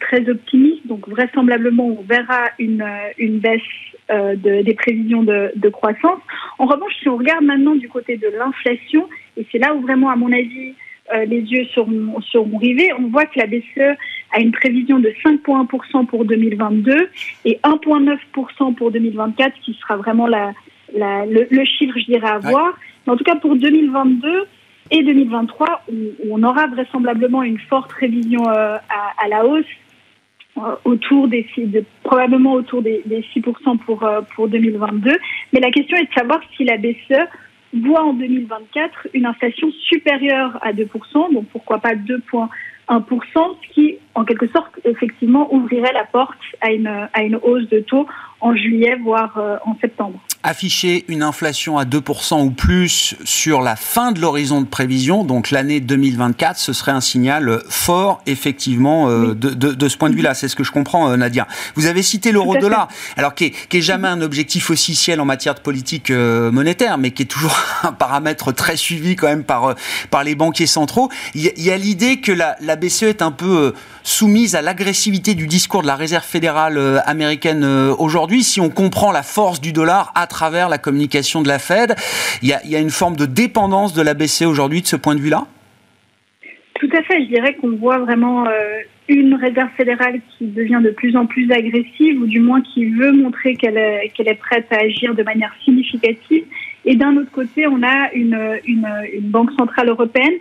très 0.01 0.29
optimiste. 0.29 0.87
Donc 0.87 1.09
vraisemblablement, 1.09 1.87
on 1.87 2.03
verra 2.03 2.47
une, 2.59 2.85
une 3.19 3.39
baisse 3.39 3.61
euh, 4.11 4.37
de, 4.37 4.63
des 4.63 4.73
prévisions 4.73 5.23
de, 5.23 5.53
de, 5.55 5.69
croissance. 5.69 6.19
En 6.59 6.65
revanche, 6.65 6.95
si 7.03 7.11
on 7.11 7.19
regarde 7.19 7.45
maintenant 7.45 7.75
du 7.75 7.91
côté 7.91 8.17
de 8.17 8.27
l'inflation, 8.39 9.07
et 9.37 9.47
c'est 9.53 9.59
là 9.59 9.75
où 9.75 9.83
vraiment, 9.83 10.09
à 10.09 10.17
mon 10.17 10.33
avis, 10.33 10.73
euh, 11.15 11.27
les 11.27 11.41
yeux 11.41 11.67
seront, 11.75 12.19
seront 12.23 12.57
rivés, 12.57 12.89
on 12.99 13.09
voit 13.09 13.27
que 13.27 13.39
la 13.39 13.47
BCE 13.47 13.99
a 14.33 14.41
une 14.41 14.53
prévision 14.53 14.99
de 14.99 15.11
5,1% 15.23 16.07
pour 16.07 16.25
2022 16.25 17.11
et 17.45 17.61
1,9% 17.63 18.75
pour 18.77 18.91
2024, 18.93 19.53
qui 19.61 19.75
sera 19.75 19.97
vraiment 19.99 20.27
la, 20.27 20.53
la, 20.95 21.27
le, 21.27 21.65
chiffre, 21.67 21.99
je 21.99 22.07
dirais, 22.07 22.31
à 22.31 22.39
voir. 22.39 22.79
Mais 23.07 23.13
en 23.13 23.17
tout 23.19 23.25
cas, 23.25 23.37
pour 23.37 23.57
2022 23.57 24.47
et 24.91 25.03
2023, 25.03 25.83
où, 25.93 25.95
on 26.31 26.43
aura 26.43 26.67
vraisemblablement 26.67 27.43
une 27.43 27.59
forte 27.59 27.93
révision 27.93 28.49
euh, 28.49 28.77
à, 28.77 29.25
à, 29.25 29.29
la 29.29 29.45
hausse, 29.45 29.67
autour 30.85 31.29
des 31.29 31.47
probablement 32.03 32.55
autour 32.55 32.83
des, 32.83 33.05
6% 33.07 33.79
pour, 33.79 34.05
pour 34.35 34.49
2022. 34.49 35.17
Mais 35.53 35.61
la 35.61 35.71
question 35.71 35.97
est 35.97 36.07
de 36.07 36.13
savoir 36.13 36.41
si 36.57 36.65
la 36.65 36.77
BCE 36.79 37.29
voit 37.75 38.03
en 38.03 38.13
2024 38.15 39.09
une 39.15 39.27
inflation 39.27 39.71
supérieure 39.89 40.59
à 40.63 40.73
2%, 40.73 41.33
donc 41.33 41.47
pourquoi 41.53 41.79
pas 41.79 41.95
2,1%, 41.95 42.49
ce 42.91 43.73
qui, 43.73 43.99
en 44.17 44.25
quelque 44.25 44.49
sorte, 44.49 44.81
effectivement, 44.85 45.53
ouvrirait 45.55 45.93
la 45.93 46.05
porte 46.05 46.41
à 46.61 46.73
une, 46.73 46.89
à 46.89 47.23
une 47.23 47.37
hausse 47.37 47.69
de 47.69 47.79
taux 47.79 48.09
en 48.41 48.57
juillet, 48.57 48.97
voire 48.97 49.61
en 49.65 49.77
septembre 49.81 50.21
afficher 50.45 51.05
une 51.09 51.23
inflation 51.23 51.79
à 51.79 51.85
2% 51.85 52.45
ou 52.45 52.51
plus 52.51 53.17
sur 53.25 53.61
la 53.61 53.75
fin 53.75 54.13
de 54.13 54.21
l'horizon 54.21 54.61
de 54.61 54.67
prévision, 54.67 55.25
donc 55.25 55.51
l'année 55.51 55.81
2024, 55.81 56.59
ce 56.59 56.73
serait 56.73 56.93
un 56.93 57.01
signal 57.01 57.61
fort, 57.69 58.23
effectivement, 58.27 59.09
euh, 59.09 59.35
de, 59.35 59.51
de, 59.51 59.73
de, 59.73 59.89
ce 59.89 59.97
point 59.97 60.11
de 60.11 60.15
vue-là. 60.15 60.35
C'est 60.35 60.47
ce 60.47 60.55
que 60.55 60.63
je 60.63 60.71
comprends, 60.71 61.11
euh, 61.11 61.17
Nadia. 61.17 61.49
Vous 61.75 61.87
avez 61.87 62.03
cité 62.03 62.31
l'euro-dollar, 62.31 62.89
alors 63.17 63.35
qui 63.35 63.47
est, 63.47 63.51
qui 63.69 63.79
est, 63.79 63.83
jamais 63.83 64.09
un 64.09 64.21
objectif 64.21 64.71
officiel 64.71 65.21
en 65.21 65.25
matière 65.25 65.55
de 65.55 65.61
politique 65.61 66.11
euh, 66.11 66.53
monétaire, 66.53 66.99
mais 66.99 67.11
qui 67.11 67.23
est 67.23 67.27
toujours 67.27 67.59
un 67.83 67.93
paramètre 67.93 68.53
très 68.53 68.77
suivi 68.77 69.17
quand 69.17 69.27
même 69.27 69.45
par, 69.45 69.75
par 70.11 70.23
les 70.23 70.37
banquiers 70.37 70.67
centraux. 70.67 71.11
Il 71.35 71.51
y 71.57 71.71
a, 71.71 71.75
a 71.75 71.77
l'idée 71.77 72.21
que 72.21 72.33
la, 72.33 72.57
la, 72.61 72.77
BCE 72.77 73.05
est 73.05 73.23
un 73.23 73.33
peu 73.33 73.75
soumise 74.05 74.55
à 74.55 74.63
l'agressivité 74.63 75.35
du 75.35 75.49
discours 75.49 75.83
de 75.83 75.89
la 75.89 75.97
Réserve 75.97 76.25
fédérale 76.25 77.03
américaine 77.07 77.65
aujourd'hui. 77.99 78.45
Si 78.45 78.61
on 78.61 78.71
comprend 78.71 79.11
la 79.11 79.25
force 79.25 79.61
du 79.61 79.73
dollar 79.73 80.13
à 80.15 80.28
travers 80.29 80.69
la 80.69 80.79
communication 80.79 81.43
de 81.43 81.49
la 81.49 81.59
Fed. 81.59 81.95
Il 82.43 82.49
y 82.49 82.77
a, 82.77 82.81
une 82.81 82.91
forme 82.91 83.17
de 83.17 83.27
dépendance 83.27 83.95
de 83.95 84.03
la 84.03 84.15
BCE 84.15 84.43
aujourd'hui 84.43 84.83
de 84.83 84.87
ce 84.87 84.97
point 84.97 85.15
de 85.15 85.21
vue-là? 85.21 85.47
Tout 86.75 86.91
à 86.97 87.03
fait. 87.03 87.23
Je 87.25 87.29
dirais 87.29 87.55
qu'on 87.55 87.77
voit 87.77 87.99
vraiment 87.99 88.47
euh, 88.47 88.53
une 89.09 89.35
réserve 89.35 89.71
fédérale 89.77 90.21
qui 90.37 90.47
devient 90.47 90.81
de 90.83 90.91
plus 90.91 91.17
en 91.17 91.27
plus 91.27 91.51
agressive, 91.51 92.21
ou 92.21 92.27
du 92.27 92.41
moins 92.41 92.61
qui 92.61 92.87
veut 92.87 93.13
montrer 93.13 93.57
qu'elle 93.57 93.77
est, 93.77 94.39
prête 94.39 94.67
à 94.71 94.77
agir 94.77 95.15
de 95.15 95.23
manière 95.23 95.53
significative. 95.65 96.45
Et 96.85 96.95
d'un 96.95 97.17
autre 97.17 97.31
côté, 97.33 97.67
on 97.67 97.83
a 97.83 98.13
une, 98.13 98.61
une, 98.65 98.87
banque 99.23 99.51
centrale 99.59 99.89
européenne 99.89 100.35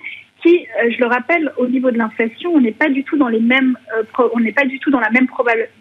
qui, 0.44 0.68
euh, 0.84 0.92
je 0.92 1.00
le 1.00 1.08
rappelle, 1.08 1.52
au 1.58 1.68
niveau 1.68 1.90
de 1.90 1.98
l'inflation, 1.98 2.52
on 2.54 2.62
n'est 2.62 2.72
pas 2.72 2.90
du 2.90 3.04
tout 3.04 3.18
dans 3.18 3.28
les 3.28 3.40
mêmes, 3.40 3.76
euh, 3.98 4.04
on 4.34 4.40
n'est 4.40 4.52
pas 4.52 4.66
du 4.66 4.80
tout 4.80 4.92
dans 4.92 5.00
la 5.00 5.10
même 5.10 5.28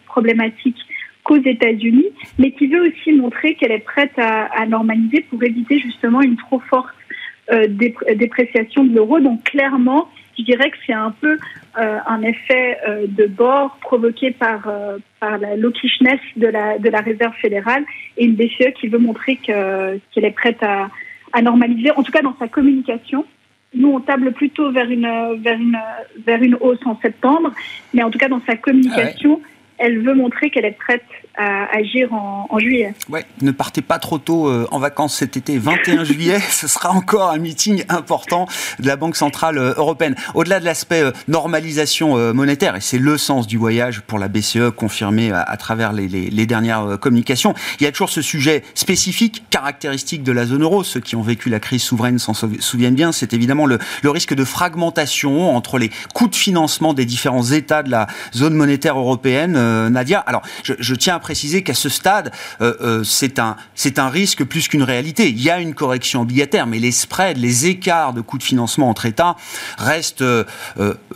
problématique 0.06 0.76
qu'aux 1.26 1.42
États-Unis, 1.42 2.06
mais 2.38 2.52
qui 2.52 2.68
veut 2.68 2.88
aussi 2.88 3.12
montrer 3.12 3.56
qu'elle 3.56 3.72
est 3.72 3.84
prête 3.84 4.16
à, 4.16 4.64
normaliser 4.66 5.22
pour 5.28 5.42
éviter 5.42 5.80
justement 5.80 6.22
une 6.22 6.36
trop 6.36 6.60
forte 6.60 6.94
euh, 7.52 7.66
dépréciation 8.14 8.84
de 8.84 8.94
l'euro. 8.94 9.18
Donc 9.18 9.42
clairement, 9.42 10.08
je 10.38 10.44
dirais 10.44 10.70
que 10.70 10.76
c'est 10.86 10.92
un 10.92 11.10
peu 11.10 11.36
euh, 11.78 11.98
un 12.06 12.22
effet 12.22 12.78
euh, 12.88 13.06
de 13.08 13.26
bord 13.26 13.76
provoqué 13.80 14.30
par, 14.30 14.72
par 15.18 15.38
la 15.38 15.56
loquishness 15.56 16.20
de 16.36 16.46
la, 16.46 16.78
de 16.78 16.88
la 16.88 17.00
Réserve 17.00 17.34
fédérale 17.42 17.84
et 18.16 18.24
une 18.24 18.36
BCE 18.36 18.72
qui 18.80 18.86
veut 18.86 18.98
montrer 18.98 19.34
qu'elle 19.36 20.00
est 20.14 20.36
prête 20.36 20.62
à, 20.62 20.90
à 21.32 21.42
normaliser, 21.42 21.90
en 21.90 22.04
tout 22.04 22.12
cas 22.12 22.22
dans 22.22 22.36
sa 22.38 22.46
communication. 22.46 23.24
Nous, 23.74 23.88
on 23.88 24.00
table 24.00 24.32
plutôt 24.32 24.70
vers 24.70 24.88
une, 24.88 25.10
vers 25.40 25.58
une, 25.58 25.78
vers 26.24 26.40
une 26.40 26.54
hausse 26.60 26.86
en 26.86 26.98
septembre, 27.00 27.52
mais 27.92 28.04
en 28.04 28.10
tout 28.10 28.18
cas 28.18 28.28
dans 28.28 28.40
sa 28.46 28.56
communication, 28.56 29.40
ah 29.42 29.55
elle 29.78 30.02
veut 30.02 30.14
montrer 30.14 30.50
qu'elle 30.50 30.64
est 30.64 30.76
prête 30.78 31.02
à 31.36 31.66
agir 31.76 32.12
en, 32.14 32.58
juillet. 32.58 32.94
Ouais, 33.10 33.26
ne 33.42 33.50
partez 33.50 33.82
pas 33.82 33.98
trop 33.98 34.16
tôt 34.16 34.48
euh, 34.48 34.66
en 34.70 34.78
vacances 34.78 35.16
cet 35.16 35.36
été, 35.36 35.58
21 35.58 36.04
juillet, 36.04 36.38
ce 36.38 36.66
sera 36.66 36.90
encore 36.90 37.30
un 37.30 37.36
meeting 37.36 37.84
important 37.90 38.46
de 38.78 38.86
la 38.86 38.96
Banque 38.96 39.16
centrale 39.16 39.58
euh, 39.58 39.74
européenne. 39.76 40.14
Au-delà 40.34 40.60
de 40.60 40.64
l'aspect 40.64 41.02
euh, 41.02 41.12
normalisation 41.28 42.16
monétaire, 42.32 42.76
et 42.76 42.80
c'est 42.80 42.98
le 42.98 43.18
sens 43.18 43.46
du 43.46 43.58
voyage 43.58 44.00
pour 44.00 44.18
la 44.18 44.28
BCE 44.28 44.70
confirmé 44.74 45.30
à, 45.32 45.56
travers 45.58 45.92
les, 45.92 46.08
les, 46.08 46.46
dernières 46.46 46.98
communications, 47.00 47.54
il 47.78 47.84
y 47.84 47.86
a 47.86 47.92
toujours 47.92 48.10
ce 48.10 48.22
sujet 48.22 48.62
spécifique, 48.74 49.44
caractéristique 49.50 50.22
de 50.22 50.32
la 50.32 50.46
zone 50.46 50.62
euro. 50.62 50.84
Ceux 50.84 51.00
qui 51.00 51.16
ont 51.16 51.22
vécu 51.22 51.50
la 51.50 51.60
crise 51.60 51.82
souveraine 51.82 52.18
s'en 52.18 52.32
souviennent 52.34 52.94
bien, 52.94 53.12
c'est 53.12 53.34
évidemment 53.34 53.66
le, 53.66 53.78
le 54.02 54.10
risque 54.10 54.34
de 54.34 54.44
fragmentation 54.44 55.54
entre 55.54 55.78
les 55.78 55.90
coûts 56.14 56.28
de 56.28 56.36
financement 56.36 56.94
des 56.94 57.04
différents 57.04 57.44
États 57.44 57.82
de 57.82 57.90
la 57.90 58.06
zone 58.34 58.54
monétaire 58.54 58.98
européenne 58.98 59.56
euh, 59.66 59.90
Nadia. 59.90 60.20
Alors, 60.20 60.42
je, 60.62 60.94
tiens 60.94 61.16
à 61.16 61.18
préciser 61.18 61.62
qu'à 61.62 61.74
ce 61.74 61.88
stade, 61.88 62.32
euh, 62.60 62.74
euh, 62.80 63.04
c'est 63.04 63.38
un, 63.38 64.08
risque 64.08 64.44
plus 64.44 64.68
qu'une 64.68 64.82
réalité. 64.82 65.28
Il 65.28 65.42
y 65.42 65.50
a 65.50 65.58
une 65.58 65.74
correction 65.74 66.22
obligataire, 66.22 66.66
mais 66.66 66.78
les 66.78 66.92
spreads, 66.92 67.38
les 67.38 67.66
écarts 67.66 68.12
de 68.12 68.20
coûts 68.20 68.38
de 68.38 68.42
financement 68.42 68.88
entre 68.88 69.06
États 69.06 69.36
restent 69.78 70.24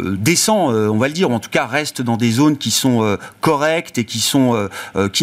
décents, 0.01 0.69
on 0.69 0.99
va 0.99 1.07
le 1.09 1.15
dire, 1.15 1.31
ou 1.31 1.35
en 1.35 1.39
tout 1.39 1.51
cas 1.51 1.67
restent 1.67 2.03
dans 2.03 2.17
des 2.17 2.33
zones 2.33 2.57
qui 2.57 2.71
sont 2.71 3.19
correctes 3.41 3.99
et 3.99 4.05
qui 4.05 4.19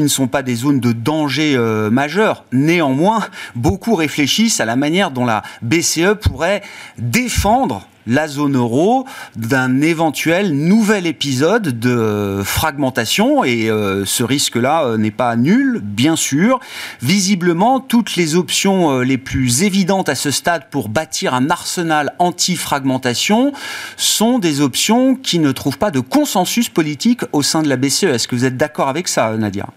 ne 0.02 0.08
sont 0.08 0.28
pas 0.28 0.44
des 0.44 0.56
zones 0.56 0.80
de 0.80 0.94
danger 0.94 1.58
majeur. 1.92 2.46
Néanmoins, 2.52 3.28
beaucoup 3.56 3.96
réfléchissent 3.96 4.60
à 4.62 4.66
la 4.66 4.76
manière 4.76 5.12
dont 5.12 5.26
la 5.26 5.44
BCE 5.62 6.16
pourrait 6.22 6.62
défendre 6.98 7.88
la 8.08 8.28
zone 8.28 8.56
euro 8.56 9.06
d'un 9.36 9.82
éventuel 9.82 10.54
nouvel 10.54 11.06
épisode 11.06 11.80
de 11.80 12.42
fragmentation 12.44 13.44
et 13.44 13.70
euh, 13.70 14.06
ce 14.06 14.24
risque-là 14.24 14.86
euh, 14.86 14.98
n'est 14.98 15.12
pas 15.12 15.36
nul, 15.36 15.82
bien 15.84 16.16
sûr. 16.16 16.60
Visiblement, 17.02 17.80
toutes 17.80 18.16
les 18.16 18.36
options 18.36 18.92
euh, 18.92 19.04
les 19.04 19.18
plus 19.18 19.64
évidentes 19.64 20.10
à 20.10 20.16
ce 20.16 20.32
stade 20.32 20.70
pour 20.70 20.90
bâtir 20.90 21.34
un 21.34 21.50
arsenal 21.50 22.14
anti-fragmentation 22.20 23.52
sont 23.98 24.40
des 24.40 24.62
options 24.62 25.16
qui 25.16 25.40
ne 25.40 25.52
trouvent 25.52 25.78
pas 25.78 25.92
de 25.92 26.00
consensus 26.00 26.70
politique 26.70 27.22
au 27.34 27.42
sein 27.42 27.62
de 27.62 27.70
la 27.70 27.76
BCE. 27.76 28.04
Est-ce 28.04 28.28
que 28.28 28.36
vous 28.36 28.46
êtes 28.46 28.58
d'accord 28.58 28.88
avec 28.88 29.08
ça, 29.08 29.36
Nadia? 29.36 29.68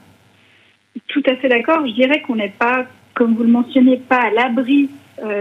Tout 1.09 1.23
à 1.27 1.37
fait 1.37 1.49
d'accord. 1.49 1.87
Je 1.87 1.93
dirais 1.93 2.23
qu'on 2.23 2.37
n'est 2.37 2.55
pas, 2.57 2.85
comme 3.15 3.35
vous 3.35 3.43
le 3.43 3.51
mentionnez, 3.51 3.97
pas 3.97 4.21
à 4.21 4.31
l'abri 4.31 4.89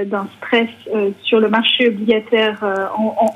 d'un 0.05 0.27
stress 0.37 0.69
euh, 0.93 1.11
sur 1.23 1.39
le 1.39 1.49
marché 1.49 1.87
obligataire 1.87 2.61
euh, 2.63 2.87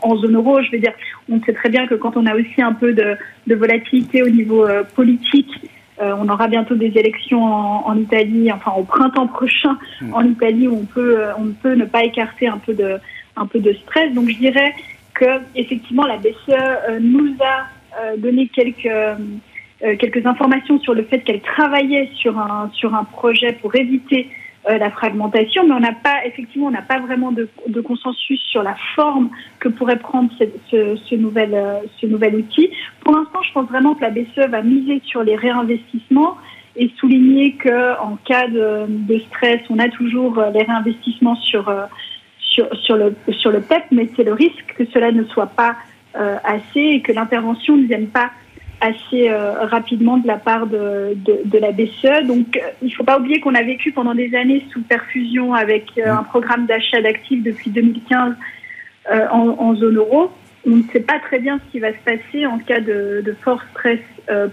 en, 0.01 0.15
zone 0.17 0.35
euro. 0.35 0.61
Je 0.61 0.71
veux 0.71 0.79
dire, 0.79 0.91
on 1.29 1.41
sait 1.41 1.53
très 1.53 1.69
bien 1.69 1.87
que 1.87 1.95
quand 1.95 2.17
on 2.17 2.25
a 2.25 2.35
aussi 2.35 2.61
un 2.61 2.73
peu 2.73 2.93
de, 2.93 3.17
volatilité 3.55 4.23
au 4.23 4.29
niveau 4.29 4.67
politique, 4.95 5.51
on 6.01 6.27
aura 6.27 6.49
bientôt 6.49 6.75
des 6.75 6.91
élections 6.97 7.43
en, 7.43 7.97
Italie, 7.97 8.51
enfin 8.51 8.71
au 8.77 8.83
printemps 8.83 9.27
prochain 9.27 9.77
mm. 10.01 10.13
en 10.13 10.21
Italie, 10.23 10.67
où 10.67 10.75
on 10.75 10.85
peut, 10.85 11.17
on 11.37 11.53
peut 11.53 11.75
ne 11.75 11.85
pas 11.85 12.03
écarter 12.03 12.47
un 12.47 12.57
peu 12.57 12.73
de, 12.73 12.97
un 13.37 13.45
peu 13.45 13.59
de 13.59 13.71
stress. 13.73 14.13
Donc 14.13 14.27
je 14.29 14.37
dirais 14.37 14.73
que 15.13 15.25
effectivement 15.55 16.05
la 16.05 16.17
BCE 16.17 16.99
nous 16.99 17.35
a 17.39 18.17
donné 18.17 18.47
quelques 18.47 18.89
quelques 19.99 20.25
informations 20.25 20.79
sur 20.79 20.93
le 20.93 21.03
fait 21.03 21.19
qu'elle 21.19 21.41
travaillait 21.41 22.09
sur 22.15 22.37
un 22.37 22.69
sur 22.73 22.93
un 22.95 23.05
projet 23.05 23.53
pour 23.53 23.73
éviter 23.75 24.27
euh, 24.69 24.77
la 24.77 24.91
fragmentation, 24.91 25.67
mais 25.67 25.73
on 25.73 25.81
n'a 25.81 25.91
pas, 25.91 26.25
effectivement, 26.25 26.67
on 26.67 26.71
n'a 26.71 26.81
pas 26.81 26.99
vraiment 26.99 27.33
de, 27.33 27.49
de, 27.67 27.81
consensus 27.81 28.39
sur 28.49 28.63
la 28.63 28.75
forme 28.95 29.29
que 29.59 29.67
pourrait 29.67 29.99
prendre 29.99 30.29
ce, 30.39 30.45
ce, 30.71 30.95
ce 30.95 31.15
nouvel, 31.15 31.53
euh, 31.53 31.79
ce 31.99 32.05
nouvel 32.05 32.35
outil. 32.35 32.69
Pour 33.01 33.13
l'instant, 33.13 33.41
je 33.41 33.51
pense 33.51 33.67
vraiment 33.67 33.93
que 33.93 34.01
la 34.01 34.09
BCE 34.09 34.49
va 34.49 34.61
miser 34.61 35.01
sur 35.05 35.21
les 35.21 35.35
réinvestissements 35.35 36.37
et 36.77 36.89
souligner 36.97 37.55
que 37.55 37.99
en 37.99 38.15
cas 38.23 38.47
de, 38.47 38.85
de 38.87 39.19
stress, 39.27 39.59
on 39.69 39.79
a 39.79 39.89
toujours 39.89 40.39
euh, 40.39 40.49
les 40.51 40.63
réinvestissements 40.63 41.35
sur 41.35 41.69
sur, 42.39 42.73
sur 42.83 42.95
le 42.95 43.15
sur 43.31 43.51
le 43.51 43.59
PEP, 43.59 43.83
mais 43.91 44.09
c'est 44.15 44.23
le 44.23 44.33
risque 44.33 44.75
que 44.77 44.85
cela 44.93 45.11
ne 45.11 45.25
soit 45.25 45.47
pas 45.47 45.75
assez 46.13 46.79
et 46.79 47.01
que 47.01 47.11
l'intervention 47.11 47.75
ne 47.75 47.87
vienne 47.87 48.07
pas 48.07 48.29
assez 48.83 49.29
euh, 49.29 49.65
rapidement 49.65 50.17
de 50.17 50.27
la 50.27 50.37
part 50.37 50.67
de, 50.67 51.15
de, 51.15 51.57
la 51.57 51.71
BCE. 51.71 52.27
Donc, 52.27 52.57
euh, 52.57 52.69
il 52.81 52.89
ne 52.89 52.93
faut 52.93 53.05
pas 53.05 53.17
oublier 53.17 53.39
qu'on 53.39 53.55
a 53.55 53.63
vécu 53.63 53.93
pendant 53.93 54.13
des 54.13 54.35
années 54.35 54.65
sous 54.73 54.81
perfusion 54.81 55.53
avec 55.53 55.85
euh, 55.97 56.11
un 56.11 56.23
programme 56.23 56.65
d'achat 56.65 57.01
d'actifs 57.01 57.41
depuis 57.43 57.71
2015 57.71 58.33
en, 59.31 59.75
zone 59.75 59.97
euro. 59.97 60.31
On 60.65 60.77
ne 60.77 60.83
sait 60.93 61.01
pas 61.01 61.19
très 61.19 61.39
bien 61.39 61.59
ce 61.59 61.71
qui 61.71 61.79
va 61.79 61.91
se 61.91 61.97
passer 62.05 62.45
en 62.45 62.57
cas 62.57 62.79
de, 62.79 63.21
de 63.25 63.35
fort 63.43 63.61
stress 63.71 63.99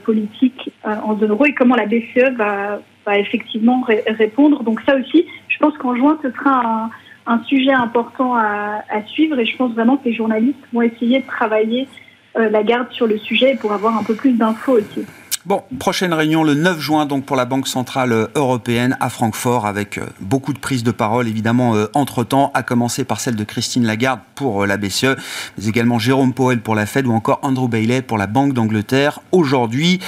politique 0.02 0.72
en 0.84 1.16
zone 1.16 1.30
euro 1.30 1.46
et 1.46 1.54
comment 1.54 1.76
la 1.76 1.87
BCE 1.87 2.34
va, 2.37 2.80
va 3.06 3.18
effectivement 3.18 3.87
répondre. 4.08 4.64
Donc 4.64 4.80
ça 4.80 4.96
aussi, 4.96 5.25
je 5.46 5.58
pense 5.58 5.78
qu'en 5.78 5.94
juin, 5.94 6.18
ce 6.20 6.32
sera 6.32 6.66
un, 6.66 6.90
un 7.32 7.44
sujet 7.44 7.70
important 7.70 8.34
à, 8.34 8.82
à, 8.88 9.02
suivre 9.06 9.38
et 9.38 9.46
je 9.46 9.56
pense 9.56 9.72
vraiment 9.72 9.99
que 9.99 10.06
les 10.06 10.14
journalistes 10.14 10.58
vont 10.72 10.82
essayer 10.82 11.20
de 11.20 11.26
travailler 11.28 11.87
la 12.34 12.62
garde 12.62 12.90
sur 12.92 13.06
le 13.06 13.18
sujet 13.18 13.56
pour 13.60 13.72
avoir 13.72 13.96
un 13.96 14.02
peu 14.02 14.14
plus 14.14 14.32
d'infos 14.32 14.78
aussi. 14.78 15.06
Bon, 15.46 15.62
prochaine 15.78 16.12
réunion 16.12 16.44
le 16.44 16.52
9 16.52 16.78
juin 16.78 17.06
donc 17.06 17.25
pour 17.25 17.34
la 17.34 17.46
Banque 17.46 17.66
centrale 17.66 18.12
euh, 18.12 18.26
européenne 18.34 18.99
à 19.00 19.08
Francfort 19.08 19.64
avec 19.64 19.96
euh, 19.96 20.04
beaucoup 20.20 20.52
de 20.52 20.58
prises 20.58 20.82
de 20.82 20.90
parole 20.90 21.28
évidemment 21.28 21.75
entre-temps, 21.94 22.50
à 22.52 22.62
commencer 22.62 23.04
par 23.04 23.20
celle 23.20 23.37
de 23.37 23.44
Christine 23.44 23.87
Lagarde 23.87 24.20
pour 24.34 24.66
la 24.66 24.76
BCE, 24.76 25.16
mais 25.56 25.66
également 25.66 25.99
Jérôme 25.99 26.34
Powell 26.34 26.60
pour 26.60 26.75
la 26.75 26.84
Fed 26.84 27.06
ou 27.06 27.12
encore 27.12 27.38
Andrew 27.42 27.68
Bailey 27.68 28.02
pour 28.02 28.18
la 28.18 28.26
Banque 28.26 28.52
d'Angleterre 28.52 29.20
aujourd'hui 29.32 30.00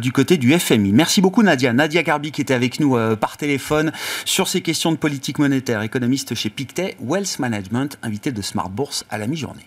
du 0.00 0.12
côté 0.12 0.36
du 0.36 0.56
FMI. 0.56 0.92
Merci 0.92 1.20
beaucoup 1.20 1.42
Nadia. 1.42 1.72
Nadia 1.72 2.02
Garbi 2.02 2.30
qui 2.30 2.42
était 2.42 2.54
avec 2.54 2.78
nous 2.78 2.96
par 3.16 3.36
téléphone 3.36 3.92
sur 4.24 4.46
ces 4.46 4.60
questions 4.60 4.92
de 4.92 4.96
politique 4.96 5.38
monétaire, 5.38 5.82
économiste 5.82 6.34
chez 6.34 6.50
Pictet 6.50 6.96
Wealth 7.00 7.38
Management, 7.38 7.98
invité 8.02 8.30
de 8.30 8.42
Smart 8.42 8.70
Bourse 8.70 9.04
à 9.10 9.18
la 9.18 9.26
mi-journée. 9.26 9.66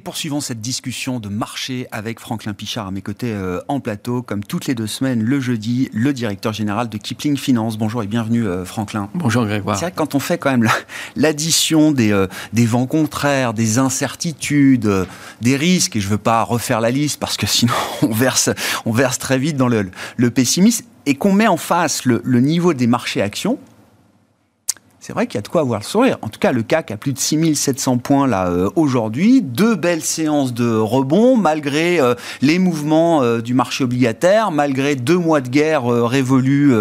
Poursuivons 0.00 0.40
cette 0.40 0.60
discussion 0.60 1.20
de 1.20 1.28
marché 1.28 1.86
avec 1.92 2.18
Franklin 2.18 2.54
Pichard 2.54 2.88
à 2.88 2.90
mes 2.90 3.02
côtés 3.02 3.32
euh, 3.32 3.60
en 3.68 3.80
plateau, 3.80 4.22
comme 4.22 4.42
toutes 4.42 4.66
les 4.66 4.74
deux 4.74 4.86
semaines, 4.86 5.22
le 5.22 5.40
jeudi, 5.40 5.88
le 5.92 6.12
directeur 6.12 6.52
général 6.52 6.88
de 6.88 6.98
Kipling 6.98 7.36
Finance. 7.36 7.78
Bonjour 7.78 8.02
et 8.02 8.06
bienvenue 8.06 8.46
euh, 8.46 8.64
Franklin. 8.64 9.08
Bonjour 9.14 9.44
Grégoire. 9.44 9.76
C'est 9.76 9.84
vrai 9.84 9.92
que 9.92 9.96
quand 9.96 10.14
on 10.14 10.18
fait 10.18 10.38
quand 10.38 10.50
même 10.50 10.68
l'addition 11.16 11.92
des, 11.92 12.12
euh, 12.12 12.26
des 12.52 12.66
vents 12.66 12.86
contraires, 12.86 13.54
des 13.54 13.78
incertitudes, 13.78 15.06
des 15.40 15.56
risques, 15.56 15.96
et 15.96 16.00
je 16.00 16.06
ne 16.06 16.12
veux 16.12 16.18
pas 16.18 16.42
refaire 16.42 16.80
la 16.80 16.90
liste 16.90 17.20
parce 17.20 17.36
que 17.36 17.46
sinon 17.46 17.74
on 18.02 18.12
verse, 18.12 18.50
on 18.86 18.92
verse 18.92 19.18
très 19.18 19.38
vite 19.38 19.56
dans 19.56 19.68
le, 19.68 19.90
le 20.16 20.30
pessimisme, 20.30 20.84
et 21.06 21.14
qu'on 21.14 21.32
met 21.32 21.48
en 21.48 21.56
face 21.56 22.04
le, 22.04 22.20
le 22.24 22.40
niveau 22.40 22.74
des 22.74 22.86
marchés 22.86 23.22
actions, 23.22 23.58
c'est 25.00 25.14
vrai 25.14 25.26
qu'il 25.26 25.36
y 25.36 25.38
a 25.38 25.42
de 25.42 25.48
quoi 25.48 25.62
avoir 25.62 25.80
le 25.80 25.84
sourire. 25.84 26.18
En 26.20 26.28
tout 26.28 26.38
cas, 26.38 26.52
le 26.52 26.62
CAC 26.62 26.90
a 26.90 26.98
plus 26.98 27.14
de 27.14 27.18
6700 27.18 27.98
points 27.98 28.26
là 28.26 28.48
euh, 28.48 28.68
aujourd'hui. 28.76 29.40
Deux 29.40 29.74
belles 29.74 30.02
séances 30.02 30.52
de 30.52 30.76
rebond, 30.76 31.38
malgré 31.38 31.98
euh, 31.98 32.14
les 32.42 32.58
mouvements 32.58 33.22
euh, 33.22 33.40
du 33.40 33.54
marché 33.54 33.82
obligataire, 33.82 34.50
malgré 34.50 34.96
deux 34.96 35.16
mois 35.16 35.40
de 35.40 35.48
guerre 35.48 35.84
révolus 35.86 36.74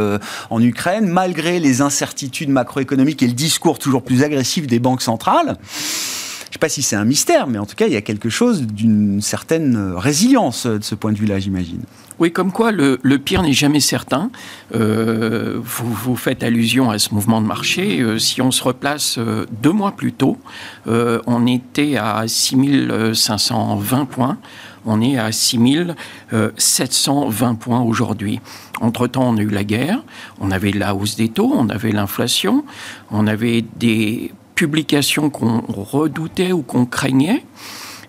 en 0.50 0.62
Ukraine, 0.62 1.08
malgré 1.08 1.60
les 1.60 1.82
incertitudes 1.82 2.50
macroéconomiques 2.50 3.24
et 3.24 3.28
le 3.28 3.34
discours 3.34 3.80
toujours 3.80 4.04
plus 4.04 4.22
agressif 4.24 4.68
des 4.68 4.80
banques 4.80 5.02
centrales. 5.02 5.58
Je 5.58 6.50
ne 6.50 6.54
sais 6.54 6.60
pas 6.60 6.70
si 6.70 6.82
c'est 6.82 6.98
un 6.98 7.06
mystère, 7.06 7.48
mais 7.48 7.58
en 7.58 7.66
tout 7.66 7.76
cas, 7.76 7.88
il 7.88 7.94
y 7.94 7.98
a 7.98 8.02
quelque 8.02 8.30
chose 8.30 8.64
d'une 8.64 9.22
certaine 9.22 9.94
résilience 9.96 10.66
de 10.66 10.84
ce 10.84 10.96
point 10.96 11.14
de 11.14 11.18
vue-là, 11.18 11.40
j'imagine. 11.40 11.82
Oui, 12.20 12.32
comme 12.34 12.52
quoi 12.52 12.74
le, 12.74 12.98
pire 13.18 13.42
n'est 13.44 13.54
jamais 13.54 13.80
certain. 13.80 14.30
Euh, 14.76 15.58
vous, 15.64 15.94
vous, 15.94 16.18
faites 16.18 16.44
allusion 16.44 16.90
à 16.90 17.00
ce 17.00 17.14
mouvement 17.14 17.40
de 17.40 17.48
marché. 17.48 18.02
Euh, 18.02 18.20
si 18.20 18.42
on 18.42 18.52
se 18.52 18.62
replace 18.62 19.18
euh, 19.18 19.46
deux 19.62 19.72
mois 19.72 19.94
plus 19.94 20.12
tôt, 20.12 20.38
on 20.86 21.48
était 21.48 21.96
à 21.96 22.28
6520 22.28 24.06
points. 24.06 24.38
On 24.86 25.02
est 25.02 25.18
à 25.18 25.32
6720 25.32 27.56
points 27.56 27.82
aujourd'hui. 27.82 28.42
Entre-temps, 28.82 29.30
on 29.30 29.38
a 29.38 29.42
eu 29.42 29.50
la 29.50 29.64
guerre, 29.64 30.04
on 30.42 30.52
avait 30.52 30.72
la 30.72 30.94
hausse 30.96 31.16
des 31.16 31.30
taux, 31.30 31.54
on 31.56 31.70
avait 31.70 31.92
l'inflation, 31.92 32.66
on 33.12 33.28
avait 33.28 33.64
des 33.78 34.34
publications 34.56 35.30
qu'on 35.30 35.62
redoutait 35.68 36.52
ou 36.52 36.64
qu'on 36.64 36.86
craignait. 36.86 37.46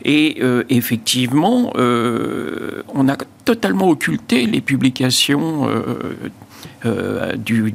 Et 0.04 0.38
euh, 0.40 0.64
effectivement, 0.68 1.72
euh, 1.76 2.82
on 2.94 3.08
a 3.08 3.16
totalement 3.44 3.88
occulté 3.88 4.46
les 4.46 4.60
publications 4.60 5.68
euh, 6.86 7.36
du, 7.36 7.72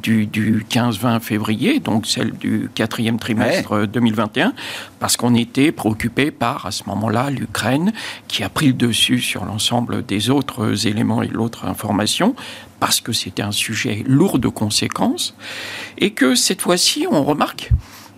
15-20 0.68 1.20
février, 1.20 1.80
donc 1.80 2.06
celles 2.06 2.32
du 2.32 2.68
quatrième 2.74 3.18
trimestre 3.18 3.86
2021, 3.86 4.52
parce 4.98 5.16
qu'on 5.16 5.34
était 5.34 5.72
préoccupé 5.72 6.30
par, 6.30 6.66
à 6.66 6.70
ce 6.72 6.84
moment-là, 6.86 7.30
l'Ukraine, 7.30 7.92
qui 8.28 8.42
a 8.42 8.48
pris 8.48 8.68
le 8.68 8.72
dessus 8.72 9.20
sur 9.20 9.44
l'ensemble 9.44 10.04
des 10.04 10.30
autres 10.30 10.86
éléments 10.86 11.22
et 11.22 11.28
l'autre 11.28 11.66
information, 11.66 12.34
parce 12.80 13.00
que 13.00 13.12
c'était 13.12 13.42
un 13.42 13.52
sujet 13.52 14.02
lourd 14.06 14.38
de 14.38 14.48
conséquences, 14.48 15.36
et 15.98 16.10
que 16.10 16.34
cette 16.34 16.62
fois-ci, 16.62 17.06
on 17.10 17.22
remarque 17.22 17.70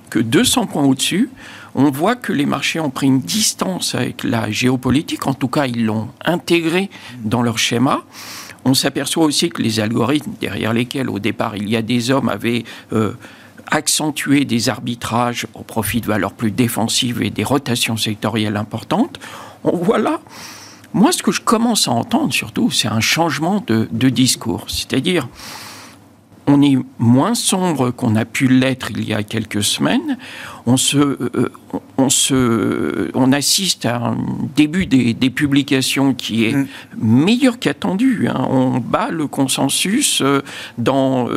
que 0.08 0.18
200 0.18 0.66
points 0.66 0.84
au-dessus, 0.84 1.30
on 1.78 1.92
voit 1.92 2.16
que 2.16 2.32
les 2.32 2.44
marchés 2.44 2.80
ont 2.80 2.90
pris 2.90 3.06
une 3.06 3.20
distance 3.20 3.94
avec 3.94 4.24
la 4.24 4.50
géopolitique, 4.50 5.28
en 5.28 5.32
tout 5.32 5.46
cas 5.46 5.66
ils 5.66 5.86
l'ont 5.86 6.08
intégré 6.24 6.90
dans 7.22 7.40
leur 7.40 7.56
schéma. 7.56 8.02
On 8.64 8.74
s'aperçoit 8.74 9.24
aussi 9.24 9.48
que 9.48 9.62
les 9.62 9.78
algorithmes 9.78 10.32
derrière 10.40 10.72
lesquels 10.72 11.08
au 11.08 11.20
départ 11.20 11.56
il 11.56 11.70
y 11.70 11.76
a 11.76 11.82
des 11.82 12.10
hommes 12.10 12.28
avaient 12.28 12.64
euh, 12.92 13.12
accentué 13.70 14.44
des 14.44 14.68
arbitrages 14.68 15.46
au 15.54 15.62
profit 15.62 16.00
de 16.00 16.06
valeurs 16.06 16.32
plus 16.32 16.50
défensives 16.50 17.22
et 17.22 17.30
des 17.30 17.44
rotations 17.44 17.96
sectorielles 17.96 18.56
importantes. 18.56 19.20
On 19.62 19.76
voit 19.76 19.98
là, 19.98 20.18
moi 20.92 21.12
ce 21.12 21.22
que 21.22 21.30
je 21.30 21.40
commence 21.40 21.86
à 21.86 21.92
entendre 21.92 22.32
surtout, 22.32 22.72
c'est 22.72 22.88
un 22.88 23.00
changement 23.00 23.62
de, 23.68 23.88
de 23.92 24.08
discours. 24.08 24.64
C'est-à-dire, 24.66 25.28
on 26.48 26.62
est 26.62 26.78
moins 26.98 27.34
sombre 27.34 27.90
qu'on 27.90 28.16
a 28.16 28.24
pu 28.24 28.48
l'être 28.48 28.90
il 28.90 29.06
y 29.06 29.12
a 29.12 29.22
quelques 29.22 29.62
semaines. 29.62 30.16
On 30.66 30.76
se, 30.76 30.96
euh, 30.98 31.52
on, 31.96 32.08
se, 32.08 33.10
on 33.14 33.32
assiste 33.32 33.86
à 33.86 33.96
un 33.96 34.18
début 34.56 34.86
des, 34.86 35.14
publications 35.30 36.14
qui 36.14 36.46
est 36.46 36.54
mm. 36.54 36.66
meilleur 36.96 37.58
qu'attendu. 37.58 38.28
Hein. 38.28 38.46
On 38.50 38.78
bat 38.78 39.10
le 39.10 39.26
consensus 39.26 40.20
euh, 40.22 40.42
dans 40.78 41.28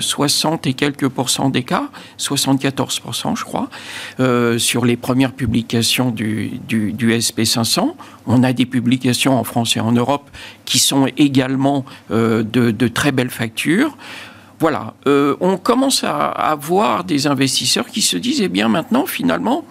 60 0.00 0.66
euh, 0.66 0.70
et 0.70 0.74
quelques 0.74 1.08
pourcents 1.08 1.48
des 1.48 1.62
cas, 1.62 1.88
74% 2.18 3.36
je 3.36 3.44
crois, 3.44 3.70
sur 4.58 4.84
les 4.84 4.96
premières 4.96 5.32
publications 5.32 6.10
du, 6.10 6.60
du, 6.68 6.92
SP500. 6.92 7.94
On 8.26 8.42
a 8.42 8.52
des 8.52 8.66
publications 8.66 9.38
en 9.38 9.44
France 9.44 9.76
et 9.76 9.80
en 9.80 9.92
Europe 9.92 10.28
qui 10.64 10.80
sont 10.80 11.06
également 11.16 11.84
de, 12.10 12.42
de 12.42 12.88
très 12.88 13.12
belles 13.12 13.30
factures 13.30 13.96
voilà, 14.58 14.94
euh, 15.06 15.36
on 15.40 15.58
commence 15.58 16.02
à, 16.02 16.28
avoir 16.28 17.04
des 17.04 17.26
investisseurs 17.26 17.86
qui 17.86 18.02
se 18.02 18.16
disent, 18.16 18.40
eh 18.40 18.48
bien 18.48 18.68
maintenant, 18.68 19.06
finalement, 19.06 19.64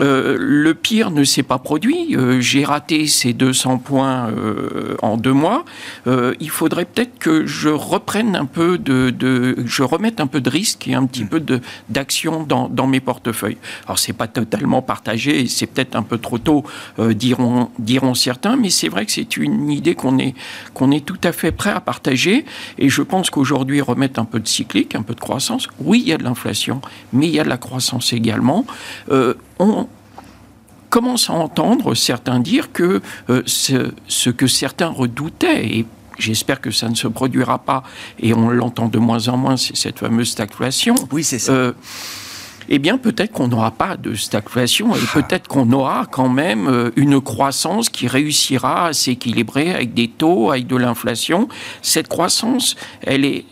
euh, 0.00 0.36
le 0.38 0.74
pire 0.74 1.10
ne 1.10 1.24
s'est 1.24 1.42
pas 1.42 1.58
produit. 1.58 2.16
Euh, 2.16 2.40
j'ai 2.40 2.64
raté 2.64 3.06
ces 3.06 3.32
200 3.32 3.78
points 3.78 4.28
euh, 4.30 4.96
en 5.02 5.16
deux 5.16 5.32
mois. 5.32 5.64
il 6.06 6.50
faudrait 6.50 6.84
peut-être 6.84 7.18
que 7.18 7.46
je 7.46 7.68
reprenne 7.68 8.36
un 8.36 8.44
peu 8.44 8.78
de, 8.78 9.56
je 9.64 9.82
remette 9.82 10.20
un 10.20 10.26
peu 10.26 10.40
de 10.40 10.50
risque 10.50 10.88
et 10.88 10.94
un 10.94 11.06
petit 11.06 11.24
mm. 11.24 11.28
peu 11.28 11.42
d'action 11.88 12.42
dans, 12.42 12.68
dans, 12.68 12.86
mes 12.86 13.00
portefeuilles. 13.00 13.58
Alors 13.86 13.98
c'est 13.98 14.12
pas 14.12 14.28
totalement 14.28 14.82
partagé, 14.82 15.46
c'est 15.46 15.66
peut-être 15.66 15.96
un 15.96 16.02
peu 16.02 16.18
trop 16.18 16.38
tôt, 16.38 16.64
diront, 16.98 17.70
diront 17.78 18.14
certains, 18.14 18.56
mais 18.56 18.70
c'est 18.70 18.88
vrai 18.88 19.06
que 19.06 19.12
c'est 19.12 19.36
une 19.36 19.70
idée 19.70 19.94
qu'on 19.94 20.18
est 20.18 20.34
qu'on 20.74 20.90
est 20.90 21.04
tout 21.04 21.18
à 21.24 21.32
fait 21.32 21.52
prêt 21.52 21.70
à 21.70 21.80
partager. 21.80 22.44
Et 22.78 22.88
je 22.88 23.02
pense 23.02 23.30
qu'aujourd'hui 23.30 23.80
remettre 23.80 24.20
un 24.20 24.24
peu 24.24 24.40
de 24.40 24.48
cyclique, 24.48 24.94
un 24.94 25.02
peu 25.02 25.14
de 25.14 25.20
croissance. 25.20 25.68
Oui, 25.80 26.02
il 26.04 26.08
y 26.08 26.12
a 26.12 26.18
de 26.18 26.24
l'inflation, 26.24 26.80
mais 27.12 27.26
il 27.26 27.34
y 27.34 27.40
a 27.40 27.44
de 27.44 27.48
la 27.48 27.58
croissance 27.58 28.12
également 28.12 28.64
on 29.58 29.88
commence 30.90 31.30
à 31.30 31.34
entendre 31.34 31.94
certains 31.94 32.40
dire 32.40 32.72
que 32.72 33.02
euh, 33.30 33.42
ce, 33.46 34.30
que 34.30 34.46
certains 34.46 34.88
redoutaient, 34.88 35.66
et 35.66 35.86
j'espère 36.18 36.60
que 36.60 36.70
ça 36.70 36.88
ne 36.88 36.94
se 36.94 37.08
produira 37.08 37.58
pas, 37.58 37.82
et 38.18 38.34
on 38.34 38.50
l'entend 38.50 38.88
de 38.88 38.98
moins 38.98 39.28
en 39.28 39.36
moins, 39.36 39.56
c'est 39.56 39.76
cette 39.76 39.98
fameuse 39.98 40.30
stagflation. 40.30 40.94
Oui, 41.12 41.24
c'est 41.24 41.38
ça. 41.38 41.52
Euh, 41.52 41.72
eh 42.68 42.78
bien, 42.78 42.98
peut-être 42.98 43.32
qu'on 43.32 43.48
n'aura 43.48 43.70
pas 43.70 43.96
de 43.96 44.14
stagflation 44.14 44.94
et 44.96 45.00
peut-être 45.12 45.46
qu'on 45.46 45.70
aura 45.72 46.06
quand 46.10 46.28
même 46.28 46.66
euh, 46.66 46.90
une 46.96 47.20
croissance 47.20 47.88
qui 47.88 48.08
réussira 48.08 48.86
à 48.86 48.92
s'équilibrer 48.92 49.72
avec 49.72 49.94
des 49.94 50.08
taux, 50.08 50.50
avec 50.50 50.66
de 50.66 50.76
l'inflation. 50.76 51.48
Cette 51.82 52.08
croissance, 52.08 52.74
elle 53.02 53.24
est 53.24 53.44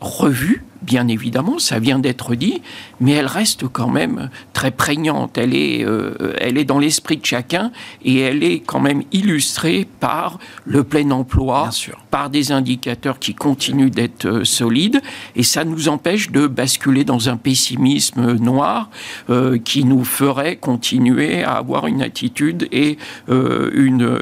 revue 0.00 0.62
bien 0.82 1.08
évidemment, 1.08 1.58
ça 1.58 1.78
vient 1.78 1.98
d'être 1.98 2.34
dit, 2.34 2.62
mais 3.00 3.12
elle 3.12 3.26
reste 3.26 3.66
quand 3.68 3.88
même 3.88 4.30
très 4.52 4.70
prégnante. 4.70 5.38
Elle 5.38 5.54
est, 5.54 5.84
euh, 5.84 6.34
elle 6.40 6.58
est 6.58 6.64
dans 6.64 6.78
l'esprit 6.78 7.16
de 7.16 7.24
chacun 7.24 7.70
et 8.04 8.18
elle 8.20 8.42
est 8.42 8.60
quand 8.60 8.80
même 8.80 9.02
illustrée 9.12 9.86
par 10.00 10.38
le 10.64 10.84
plein 10.84 11.10
emploi, 11.10 11.70
par 12.10 12.30
des 12.30 12.52
indicateurs 12.52 13.18
qui 13.18 13.34
continuent 13.34 13.90
d'être 13.90 14.26
euh, 14.26 14.44
solides, 14.44 15.00
et 15.36 15.42
ça 15.42 15.64
nous 15.64 15.88
empêche 15.88 16.30
de 16.30 16.46
basculer 16.46 17.04
dans 17.04 17.28
un 17.28 17.36
pessimisme 17.36 18.36
noir 18.36 18.90
euh, 19.30 19.58
qui 19.58 19.84
nous 19.84 20.04
ferait 20.04 20.56
continuer 20.56 21.42
à 21.42 21.52
avoir 21.52 21.86
une 21.86 22.02
attitude 22.02 22.68
et 22.72 22.98
une, 23.28 24.20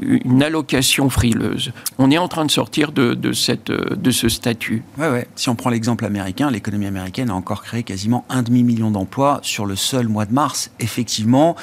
une, 0.00 0.42
allocation 0.42 1.08
frileuse. 1.08 1.72
On 1.98 2.10
est 2.10 2.18
en 2.18 2.28
train 2.28 2.44
de 2.44 2.50
sortir 2.50 2.92
de, 2.92 3.14
de, 3.14 3.32
cette, 3.32 3.70
de 3.70 4.10
ce 4.10 4.28
statut. 4.28 4.82
Ouais, 4.98 5.08
ouais. 5.08 5.26
Si 5.36 5.48
on 5.48 5.54
prend 5.54 5.70
l'exemple 5.70 5.91
américain, 6.00 6.50
l'économie 6.50 6.86
américaine 6.86 7.30
a 7.30 7.34
encore 7.34 7.62
créé 7.62 7.82
quasiment 7.82 8.24
un 8.28 8.42
demi-million 8.42 8.90
d'emplois 8.90 9.40
sur 9.42 9.66
le 9.66 9.76
seul 9.76 10.08
mois 10.08 10.26
de 10.26 10.32
mars. 10.32 10.70
Effectivement, 10.80 11.56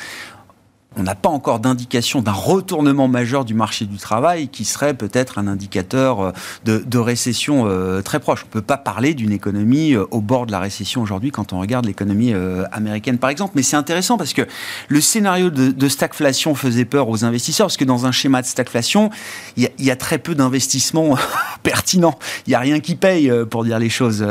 on 0.97 1.03
n'a 1.03 1.15
pas 1.15 1.29
encore 1.29 1.59
d'indication 1.59 2.21
d'un 2.21 2.31
retournement 2.31 3.07
majeur 3.07 3.45
du 3.45 3.53
marché 3.53 3.85
du 3.85 3.97
travail 3.97 4.47
qui 4.47 4.65
serait 4.65 4.95
peut-être 4.95 5.37
un 5.37 5.47
indicateur 5.47 6.19
euh, 6.19 6.31
de, 6.65 6.97
récession 6.97 7.65
euh, 7.67 8.01
très 8.01 8.19
proche. 8.19 8.43
On 8.43 8.47
ne 8.47 8.51
peut 8.51 8.61
pas 8.61 8.77
parler 8.77 9.13
d'une 9.13 9.31
économie 9.31 9.93
euh, 9.93 10.05
au 10.09 10.19
bord 10.19 10.47
de 10.47 10.51
la 10.51 10.59
récession 10.59 11.01
aujourd'hui 11.01 11.31
quand 11.31 11.53
on 11.53 11.59
regarde 11.59 11.85
l'économie 11.85 12.33
américaine 12.71 13.17
par 13.17 13.29
exemple. 13.29 13.53
Mais 13.55 13.61
c'est 13.61 13.75
intéressant 13.75 14.17
parce 14.17 14.33
que 14.33 14.47
le 14.87 15.01
scénario 15.01 15.49
de, 15.49 15.89
stagflation 15.89 16.55
faisait 16.55 16.85
peur 16.85 17.09
aux 17.09 17.23
investisseurs 17.23 17.67
parce 17.67 17.77
que 17.77 17.85
dans 17.85 18.05
un 18.05 18.11
schéma 18.11 18.41
de 18.41 18.47
stagflation, 18.47 19.09
il 19.57 19.69
y, 19.77 19.91
a 19.91 19.95
très 19.95 20.17
peu 20.17 20.35
d'investissements 20.35 21.17
pertinents. 21.63 22.17
Il 22.45 22.51
n'y 22.51 22.55
a 22.55 22.59
rien 22.59 22.79
qui 22.79 22.95
paye 22.95 23.31
pour 23.49 23.63
dire 23.63 23.79
les 23.79 23.89
choses, 23.89 24.25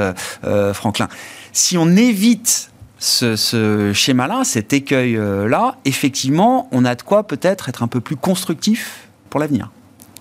Franklin. 0.72 1.08
Si 1.52 1.76
on 1.76 1.88
évite 1.96 2.70
ce, 2.98 3.92
schéma-là, 3.94 4.42
cet 4.44 4.72
écueil-là, 4.72 5.76
effectivement, 5.84 6.68
on 6.72 6.84
a 6.84 6.94
de 6.94 7.02
quoi 7.02 7.26
peut-être 7.26 7.68
être 7.68 7.82
un 7.82 7.88
peu 7.88 8.00
plus 8.00 8.16
constructif 8.16 9.08
pour 9.30 9.40
l'avenir. 9.40 9.70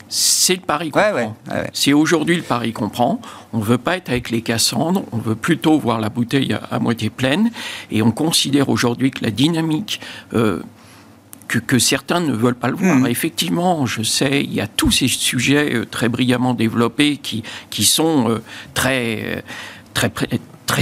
C'est 0.10 0.56
le 0.56 0.62
pari 0.62 0.90
qu'on 0.90 1.00
prend. 1.00 1.36
C'est 1.74 1.94
aujourd'hui 1.94 2.38
le 2.38 2.42
pari 2.42 2.72
qu'on 2.72 2.90
prend. 2.90 3.20
On 3.54 3.60
ne 3.60 3.64
veut 3.64 3.78
pas 3.78 3.98
être 3.98 4.10
avec 4.10 4.30
les 4.30 4.42
Cassandres, 4.42 5.04
on 5.12 5.18
veut 5.18 5.36
plutôt 5.36 5.78
voir 5.78 6.00
la 6.00 6.10
bouteille 6.10 6.56
à, 6.72 6.80
moitié 6.80 7.10
pleine. 7.10 7.52
Et 7.92 8.02
on 8.02 8.12
considère 8.12 8.70
aujourd'hui 8.70 9.12
que 9.12 9.24
la 9.24 9.32
dynamique 9.32 10.00
euh, 10.34 10.62
que, 11.48 11.80
certains 11.80 12.20
ne 12.20 12.34
veulent 12.34 12.56
pas 12.56 12.70
le 12.70 12.76
voir. 12.76 12.98
Hmm. 12.98 13.08
Effectivement, 13.08 13.86
je 13.86 14.04
sais, 14.04 14.44
il 14.44 14.54
y 14.54 14.62
a 14.62 14.68
tous 14.68 14.92
ces 14.92 15.08
sujets 15.08 15.74
euh, 15.74 15.86
très 15.86 16.10
brillamment 16.10 16.54
développés 16.54 17.18
qui, 17.18 17.44
qui 17.70 17.84
sont 17.84 18.30
euh, 18.30 18.42
très, 18.74 19.44
très, 19.94 20.10
très 20.10 20.28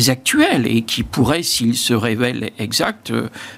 actuels 0.08 0.68
et 0.68 0.82
qui 0.82 1.04
pourraient, 1.04 1.44
s'ils 1.44 1.78
se 1.78 1.94
révèlent 1.94 2.52
exacts, 2.60 3.12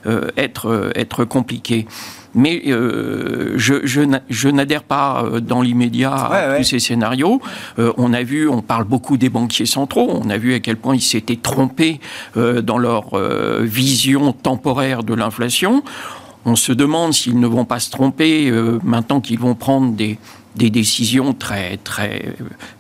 euh, 0.06 0.30
être, 0.38 0.92
être 0.96 1.26
compliqués. 1.26 1.88
Mais 2.36 2.62
je, 2.68 3.82
je, 3.84 4.50
n'adhère 4.50 4.84
pas 4.84 5.26
dans 5.42 5.63
l'immédiat 5.63 6.13
à 6.13 6.58
tous 6.58 6.63
ces 6.66 6.78
scénarios. 6.78 7.42
on 7.78 8.13
a 8.13 8.22
vu, 8.22 8.48
on 8.48 8.62
parle 8.62 8.84
beaucoup 8.84 9.18
des 9.18 9.30
banquiers 9.30 9.66
centraux, 9.66 10.08
on 10.24 10.30
a 10.30 10.38
vu 10.38 10.54
à 10.54 10.60
quel 10.60 10.78
point 10.78 10.94
ils 10.94 11.02
s'étaient 11.02 11.40
trompés 11.42 12.00
dans 12.36 12.78
leur 12.78 13.18
vision 13.63 14.34
temporaire 14.34 15.04
de 15.04 15.16
l'inflation 15.16 15.82
on 16.48 16.56
se 16.56 16.72
demande 16.72 17.13
s'ils 17.13 17.40
ne 17.40 17.46
vont 17.46 17.66
pas 17.66 17.80
se 17.80 17.92
tromper 17.92 18.50
euh, 18.50 18.80
maintenant 18.84 19.20
qu'ils 19.20 19.38
vont 19.38 19.54
prendre 19.54 19.92
des, 19.92 20.18
des 20.58 20.70
décisions 20.70 21.34
très, 21.34 21.78
très 21.78 22.34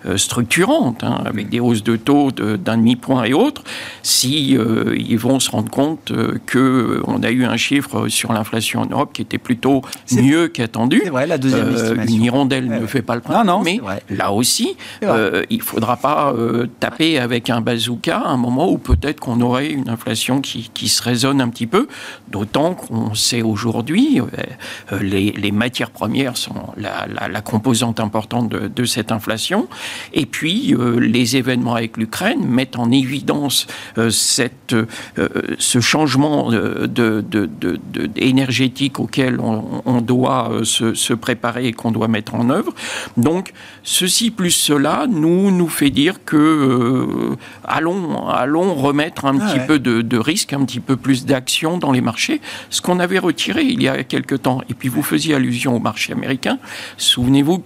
euh, 0.05 0.17
structurantes, 0.17 1.03
hein, 1.03 1.21
avec 1.25 1.49
des 1.49 1.59
hausses 1.59 1.83
de 1.83 1.95
taux 1.95 2.31
d'un 2.31 2.77
demi-point 2.77 3.23
et 3.23 3.33
autres, 3.33 3.63
si 4.03 4.57
euh, 4.57 4.95
ils 4.97 5.17
vont 5.17 5.39
se 5.39 5.51
rendre 5.51 5.69
compte 5.69 6.11
euh, 6.11 6.39
que 6.45 7.01
qu'on 7.03 7.23
a 7.23 7.29
eu 7.29 7.45
un 7.45 7.57
chiffre 7.57 8.07
sur 8.07 8.33
l'inflation 8.33 8.81
en 8.81 8.85
Europe 8.87 9.11
qui 9.13 9.21
était 9.21 9.37
plutôt 9.37 9.81
mieux 10.11 10.47
qu'attendu. 10.47 11.01
C'est 11.03 11.09
vrai, 11.09 11.27
la 11.27 11.37
deuxième 11.37 11.69
estimation. 11.73 12.15
Une 12.15 12.23
hirondelle 12.23 12.67
ne 12.67 12.85
fait 12.87 13.01
pas 13.01 13.15
le 13.15 13.21
printemps, 13.21 13.43
non, 13.43 13.57
non, 13.57 13.63
mais 13.63 13.79
là 14.09 14.31
aussi, 14.31 14.75
il 15.01 15.57
ne 15.57 15.63
faudra 15.63 15.97
pas 15.97 16.33
taper 16.79 17.19
avec 17.19 17.49
un 17.49 17.61
bazooka 17.61 18.17
à 18.17 18.29
un 18.29 18.37
moment 18.37 18.69
où 18.69 18.77
peut-être 18.77 19.19
qu'on 19.19 19.41
aurait 19.41 19.69
une 19.69 19.89
inflation 19.89 20.41
qui, 20.41 20.69
qui, 20.73 20.87
se 20.87 21.03
résonne 21.03 21.41
un 21.41 21.49
petit 21.49 21.67
peu, 21.67 21.87
d'autant 22.29 22.73
qu'on 22.73 23.13
sait 23.13 23.41
aujourd'hui, 23.41 24.21
les, 25.01 25.31
les, 25.31 25.51
matières 25.51 25.91
premières 25.91 26.37
sont 26.37 26.53
la, 26.77 27.07
la, 27.07 27.27
la 27.27 27.41
composition 27.67 27.87
importante 27.99 28.49
de, 28.49 28.85
cette 28.85 29.11
inflation. 29.11 29.67
Et 30.13 30.25
puis, 30.25 30.73
euh, 30.73 30.99
les 30.99 31.35
événements 31.35 31.75
avec 31.75 31.97
l'Ukraine 31.97 32.45
mettent 32.47 32.77
en 32.77 32.91
évidence 32.91 33.67
euh, 33.97 34.09
cette, 34.09 34.73
euh, 34.73 35.27
ce 35.57 35.79
changement 35.79 36.51
de, 36.51 36.87
de, 36.87 37.49
énergétique 38.15 38.99
auquel 38.99 39.39
on, 39.39 40.01
doit 40.01 40.61
se, 40.63 40.93
se, 40.93 41.13
préparer 41.13 41.67
et 41.67 41.73
qu'on 41.73 41.91
doit 41.91 42.07
mettre 42.07 42.35
en 42.35 42.49
œuvre. 42.49 42.73
Donc, 43.17 43.53
ceci 43.83 44.31
plus 44.31 44.51
cela 44.51 45.05
nous, 45.09 45.51
nous 45.51 45.67
fait 45.67 45.89
dire 45.89 46.23
que 46.23 47.35
allons, 47.63 48.27
allons 48.27 48.75
remettre 48.75 49.25
un 49.25 49.39
ah 49.39 49.45
petit 49.45 49.59
peu 49.65 49.79
de, 49.79 50.17
risque, 50.17 50.53
un 50.53 50.63
petit 50.65 50.79
peu 50.79 50.95
plus 50.95 51.25
d'action 51.25 51.77
dans 51.77 51.91
les 51.91 52.01
marchés, 52.01 52.41
ce 52.69 52.81
qu'on 52.81 52.99
avait 52.99 53.19
retiré 53.19 53.63
il 53.63 53.81
y 53.81 53.87
a 53.87 54.03
quelque 54.03 54.35
temps. 54.35 54.61
Et 54.69 54.73
puis, 54.73 54.89
vous 54.89 55.03
faisiez 55.03 55.35
allusion 55.35 55.75
au 55.75 55.79
marché 55.79 56.13
américain. 56.13 56.59
Souvenez-vous 56.97 57.56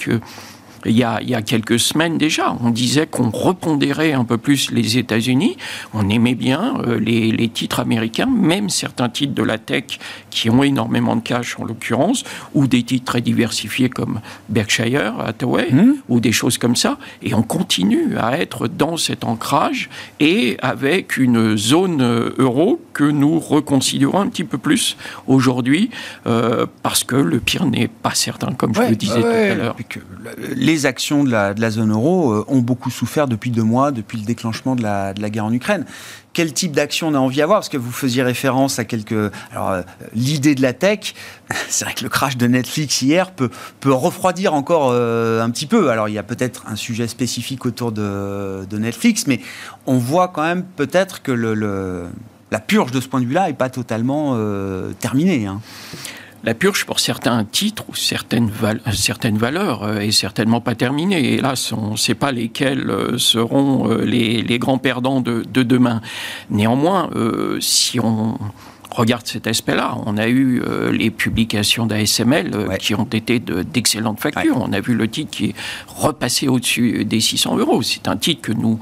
il 0.86 0.97
y, 0.97 1.04
a, 1.04 1.19
il 1.21 1.30
y 1.30 1.36
a, 1.36 1.41
quelques 1.41 1.80
semaines 1.80 2.17
déjà. 2.17 2.56
On 2.63 2.69
disait 2.69 3.08
qu'on 3.08 3.30
repondérait 3.30 4.13
un 4.13 4.23
peu 4.23 4.38
plus 4.38 4.71
les 4.71 4.97
États-Unis. 4.97 5.58
On 5.93 6.10
aimait 6.10 6.36
bien 6.36 6.75
euh, 6.86 6.99
les, 6.99 7.32
les, 7.32 7.49
titres 7.49 7.80
américains, 7.80 8.25
même 8.25 8.69
certains 8.69 9.10
titres 9.10 9.34
de 9.34 9.43
la 9.43 9.58
tech 9.58 9.84
qui 10.30 10.49
ont 10.49 10.63
énormément 10.63 11.15
de 11.15 11.21
cash 11.21 11.60
en 11.60 11.65
l'occurrence, 11.65 12.23
ou 12.54 12.67
des 12.67 12.84
titres 12.84 13.06
très 13.06 13.21
diversifiés 13.21 13.89
comme 13.89 14.21
Berkshire, 14.49 15.13
Hathaway, 15.19 15.71
mmh. 15.71 15.93
ou 16.10 16.19
des 16.19 16.32
choses 16.32 16.58
comme 16.58 16.75
ça. 16.75 16.97
Et 17.21 17.34
on 17.34 17.43
continue 17.43 18.17
à 18.17 18.39
être 18.39 18.67
dans 18.67 18.97
cet 18.97 19.23
ancrage 19.23 19.89
et 20.19 20.58
avec 20.62 21.17
une 21.17 21.58
zone 21.58 22.01
euh, 22.01 22.34
euro 22.38 22.82
que 23.01 23.09
nous 23.09 23.39
reconsidérons 23.39 24.19
un 24.19 24.27
petit 24.27 24.43
peu 24.43 24.59
plus 24.59 24.95
aujourd'hui 25.25 25.89
euh, 26.27 26.67
parce 26.83 27.03
que 27.03 27.15
le 27.15 27.39
pire 27.39 27.65
n'est 27.65 27.87
pas 27.87 28.13
certain, 28.13 28.53
comme 28.53 28.75
je 28.75 28.81
le 28.81 28.95
disais 28.95 29.21
tout 29.21 29.25
à 29.25 29.55
l'heure 29.55 29.75
les 30.55 30.85
actions 30.85 31.23
de 31.23 31.31
la, 31.31 31.69
zone 31.71 31.91
euro 31.91 32.31
euh, 32.31 32.45
ont 32.47 32.59
beaucoup 32.59 32.91
souffert 32.91 33.27
depuis 33.27 33.49
deux 33.49 33.63
mois, 33.63 33.91
depuis 33.91 34.17
le 34.17 34.25
déclenchement 34.25 34.75
de 34.75 34.83
la, 34.83 35.13
guerre 35.13 35.45
en 35.45 35.53
Ukraine 35.53 35.85
quel 36.33 36.53
type 36.53 36.71
d'action 36.71 37.09
on 37.09 37.13
a 37.13 37.17
envie 37.17 37.37
d'avoir? 37.37 37.59
Parce 37.59 37.67
que 37.67 37.75
vous 37.75 37.91
faisiez 37.91 38.23
référence 38.23 38.79
à 38.79 38.85
quelques. 38.85 39.33
Alors, 39.51 39.71
euh, 39.71 39.81
l'idée 40.13 40.55
de 40.55 40.61
la 40.61 40.71
tech, 40.71 41.13
c'est 41.67 41.83
vrai 41.83 41.93
que 41.93 42.03
le 42.03 42.09
crash 42.09 42.37
de 42.37 42.47
Netflix 42.47 43.01
hier 43.01 43.31
peut, 43.31 43.49
peut 43.81 43.91
refroidir 43.91 44.53
encore 44.53 44.91
euh, 44.91 45.41
un 45.41 45.49
petit 45.49 45.65
peu. 45.65 45.89
Alors, 45.89 46.07
il 46.07 46.13
y 46.13 46.17
a 46.17 46.23
peut-être 46.23 46.63
un 46.67 46.77
sujet 46.77 47.07
spécifique 47.07 47.65
autour 47.65 47.91
de, 47.91 48.65
Netflix, 48.71 49.27
mais 49.27 49.41
on 49.87 49.97
voit 49.97 50.29
quand 50.29 50.43
même 50.43 50.63
peut-être 50.63 51.21
que 51.21 51.33
le, 51.33 52.07
la 52.51 52.59
purge 52.59 52.91
de 52.91 52.99
ce 52.99 53.07
point 53.07 53.21
de 53.21 53.25
vue-là 53.25 53.47
n'est 53.47 53.53
pas 53.53 53.69
totalement 53.69 54.37
terminée. 54.99 55.45
Hein 55.47 55.61
la 56.43 56.55
purge 56.55 56.85
pour 56.85 56.99
certains 56.99 57.43
titres 57.45 57.83
ou 57.87 57.95
certaines, 57.95 58.51
certaines 58.93 59.37
valeurs 59.37 59.83
euh, 59.83 59.99
est 59.99 60.11
certainement 60.11 60.59
pas 60.61 60.75
terminée. 60.75 61.35
Hélas, 61.35 61.71
on 61.71 61.91
ne 61.91 61.97
sait 61.97 62.15
pas 62.15 62.31
lesquels 62.31 62.89
euh, 62.89 63.17
seront 63.17 63.91
euh, 63.91 64.03
les, 64.03 64.59
grands 64.59 64.79
perdants 64.79 65.21
de 65.21 65.43
demain. 65.63 66.01
Néanmoins, 66.49 67.09
si 67.59 67.99
on 67.99 68.37
regarde 68.91 69.25
cet 69.25 69.47
aspect-là. 69.47 69.95
On 70.06 70.17
a 70.17 70.27
eu 70.27 70.62
euh, 70.62 70.91
les 70.91 71.10
publications 71.10 71.86
d'ASML 71.86 72.51
euh, 72.54 72.75
qui 72.75 72.93
ont 72.93 73.06
été 73.06 73.39
d'excellentes 73.39 74.19
factures. 74.19 74.58
On 74.58 74.73
a 74.73 74.82
vu 74.82 74.93
le 74.93 75.08
titre 75.08 75.32
qui 75.32 75.45
est 75.45 75.56
repassé 75.88 76.47
au-dessus 76.47 77.06
des 77.06 77.19
600 77.19 77.58
euros. 77.58 77.82
C'est 77.82 78.08
un 78.08 78.17
titre 78.17 78.41
que 78.41 78.51
nous 78.51 78.80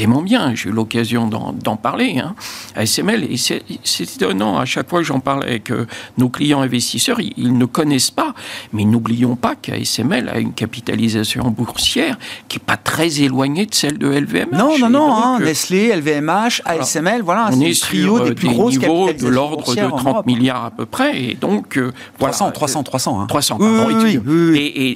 aimons 0.00 0.22
bien. 0.22 0.54
J'ai 0.54 0.68
eu 0.68 0.72
l'occasion 0.72 1.28
d'en 1.28 1.76
parler. 1.76 2.18
Hein. 2.18 2.34
ASML, 2.76 3.24
et 3.24 3.36
c'est 3.36 4.14
étonnant, 4.14 4.58
à 4.58 4.64
chaque 4.64 4.88
fois 4.88 5.00
que 5.00 5.06
j'en 5.06 5.20
parle 5.20 5.44
avec 5.44 5.70
euh, 5.70 5.86
nos 6.18 6.28
clients 6.28 6.60
investisseurs, 6.60 7.20
ils, 7.20 7.56
ne 7.56 7.64
connaissent 7.64 8.10
pas. 8.10 8.34
Mais 8.72 8.84
n'oublions 8.84 9.36
pas 9.36 9.54
qu'ASML 9.54 10.28
a 10.28 10.38
une 10.38 10.52
capitalisation 10.52 11.50
boursière 11.50 12.18
qui 12.48 12.58
n'est 12.58 12.64
pas 12.64 12.76
très 12.76 13.20
éloignée 13.20 13.66
de 13.66 13.74
celle 13.74 13.98
de 13.98 14.08
LVMH. 14.08 14.56
Non, 14.56 14.78
non, 14.78 14.90
non. 14.90 15.14
Hein, 15.14 15.38
Nestlé, 15.40 15.94
LVMH, 15.94 16.62
ASML, 16.64 17.22
voilà, 17.22 17.50
c'est 17.52 17.68
le 17.68 17.74
trio 17.76 18.20
des 18.20 18.34
plus 18.34 18.48
grosses 18.48 18.78
capitalisations 18.78 19.28
de 19.28 19.34
30 19.56 20.26
milliards 20.26 20.64
à 20.64 20.70
peu 20.70 20.86
près. 20.86 21.22
Et 21.22 21.34
donc, 21.34 21.78
300, 22.18 22.52
300, 22.52 22.82
300. 22.82 23.26
300, 23.26 23.58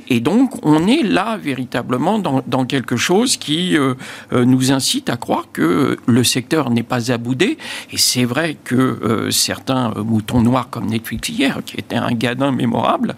et, 0.08 0.20
donc, 0.20 0.52
on 0.62 0.86
est 0.86 1.02
là 1.02 1.36
véritablement 1.36 2.18
dans, 2.18 2.64
quelque 2.66 2.96
chose 2.96 3.36
qui 3.36 3.76
euh, 3.76 3.94
euh, 4.32 4.44
nous 4.44 4.72
incite 4.72 5.08
à 5.08 5.16
croire 5.16 5.46
que 5.52 5.96
le 6.06 6.24
secteur 6.24 6.70
n'est 6.70 6.82
pas 6.82 7.12
à 7.12 7.18
bouder. 7.18 7.58
Et 7.92 7.98
c'est 7.98 8.24
vrai 8.24 8.56
que 8.64 8.74
euh, 8.74 9.30
certains 9.30 9.92
moutons 9.96 10.40
noirs 10.40 10.68
comme 10.70 10.86
Netflix 10.86 11.28
hier, 11.28 11.60
qui 11.64 11.76
était 11.76 11.96
un 11.96 12.12
gadin 12.12 12.50
mémorable, 12.50 13.14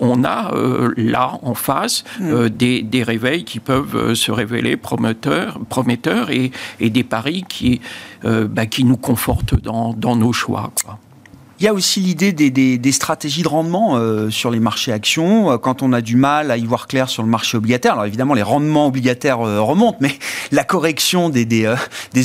on 0.00 0.24
a 0.24 0.52
là 0.96 1.38
en 1.42 1.54
face 1.54 2.04
mm. 2.18 2.48
des, 2.48 3.02
réveils 3.02 3.44
qui 3.44 3.60
peuvent 3.60 4.14
se 4.14 4.30
révéler 4.30 4.76
prometteurs, 4.76 5.58
prometteurs 5.68 6.30
et, 6.30 6.50
et 6.80 6.90
des 6.90 7.04
paris 7.04 7.44
qui, 7.48 7.80
bah, 8.24 8.66
qui 8.66 8.84
nous 8.84 8.96
confortent 8.96 9.54
dans, 9.60 10.16
nos 10.16 10.32
choix. 10.32 10.70
Il 11.60 11.64
y 11.64 11.68
a 11.68 11.74
aussi 11.74 12.00
l'idée 12.00 12.32
des, 12.32 12.92
stratégies 12.92 13.42
de 13.42 13.48
rendement 13.48 13.98
euh, 13.98 14.30
sur 14.30 14.50
les 14.50 14.60
marchés 14.60 14.92
actions. 14.92 15.52
Euh, 15.52 15.58
quand 15.58 15.82
on 15.82 15.92
a 15.92 16.00
du 16.00 16.16
mal 16.16 16.50
à 16.50 16.56
y 16.56 16.64
voir 16.64 16.86
clair 16.86 17.10
sur 17.10 17.22
le 17.22 17.28
marché 17.28 17.58
obligataire, 17.58 17.92
alors 17.92 18.06
évidemment 18.06 18.32
les 18.32 18.42
rendements 18.42 18.86
obligataires 18.86 19.40
euh, 19.40 19.60
remontent, 19.60 19.98
mais 20.00 20.12
la 20.52 20.64
correction 20.64 21.28
des, 21.28 21.66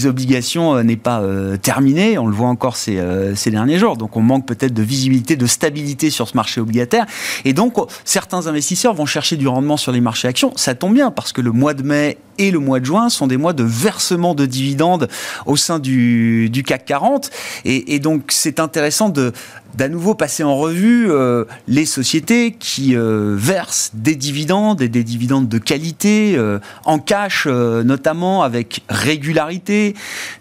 obligations 0.06 0.82
n'est 0.84 0.96
pas 0.96 1.22
terminée. 1.62 2.18
On 2.18 2.28
le 2.28 2.34
voit 2.34 2.48
encore 2.48 2.78
ces, 2.78 2.98
ces 3.36 3.52
derniers 3.52 3.78
jours. 3.78 3.98
Donc 3.98 4.16
on 4.16 4.22
manque 4.22 4.46
peut-être 4.46 4.74
de 4.74 4.84
visibilité, 4.84 5.36
de 5.36 5.48
stabilité 5.48 6.10
sur 6.10 6.30
ce 6.30 6.36
marché 6.36 6.62
obligataire. 6.62 7.06
Et 7.44 7.52
donc 7.52 7.76
certains 8.06 8.48
investisseurs 8.48 8.94
vont 8.94 9.06
chercher 9.06 9.36
du 9.36 9.50
rendement 9.50 9.76
sur 9.76 9.92
les 9.92 10.02
marchés 10.02 10.30
actions. 10.30 10.54
Ça 10.56 10.76
tombe 10.76 10.94
bien 10.94 11.12
parce 11.12 11.34
que 11.34 11.42
le 11.42 11.52
mois 11.52 11.74
de 11.74 11.84
mai 11.84 12.18
et 12.38 12.52
le 12.52 12.60
mois 12.60 12.80
de 12.80 12.86
juin 12.86 13.10
sont 13.10 13.28
des 13.28 13.38
mois 13.38 13.54
de 13.54 13.64
versement 13.64 14.36
de 14.36 14.46
dividendes 14.46 15.08
au 15.46 15.56
sein 15.56 15.80
du, 15.80 16.50
du 16.50 16.64
CAC 16.64 16.86
40. 16.86 17.30
Et, 17.66 18.00
donc 18.00 18.26
c'est 18.30 18.60
intéressant 18.60 19.10
de 19.10 19.34
d'à 19.76 19.90
nouveau 19.90 20.16
passer 20.16 20.44
en 20.44 20.56
revue 20.56 21.12
euh, 21.12 21.44
les 21.68 21.86
sociétés 21.86 22.56
qui 22.58 22.96
euh, 22.96 23.36
versent 23.38 23.92
des 23.94 24.16
dividendes 24.16 24.82
et 24.82 24.88
des 24.88 25.04
dividendes 25.04 25.50
de 25.50 25.58
qualité, 25.58 26.36
euh, 26.38 26.60
en 26.86 26.98
cash 26.98 27.46
notamment 27.46 28.44
avec 28.44 28.82
régularité, 28.90 29.96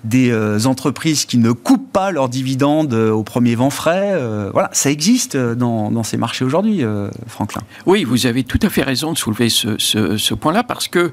des 0.05 0.33
entreprises 0.67 1.25
qui 1.25 1.39
ne 1.39 1.53
coupent 1.53 1.91
pas 1.93 2.13
leurs 2.13 2.29
dividendes 2.29 2.95
au 2.95 3.23
premier 3.23 3.55
vent 3.55 3.71
frais. 3.71 4.19
voilà, 4.53 4.71
ça 4.73 4.91
existe 4.91 5.37
dans, 5.37 5.91
dans 5.91 6.03
ces 6.03 6.17
marchés 6.17 6.45
aujourd'hui, 6.45 6.85
Franklin. 7.27 7.63
Oui, 7.87 8.05
vous 8.05 8.27
avez 8.27 8.45
tout 8.45 8.61
à 8.63 8.69
fait 8.69 8.83
raison 8.83 9.13
de 9.13 9.19
soulever 9.19 9.49
ce, 9.49 9.79
ce 9.79 10.35
point-là 10.35 10.63
parce 10.63 10.89
que 10.89 11.11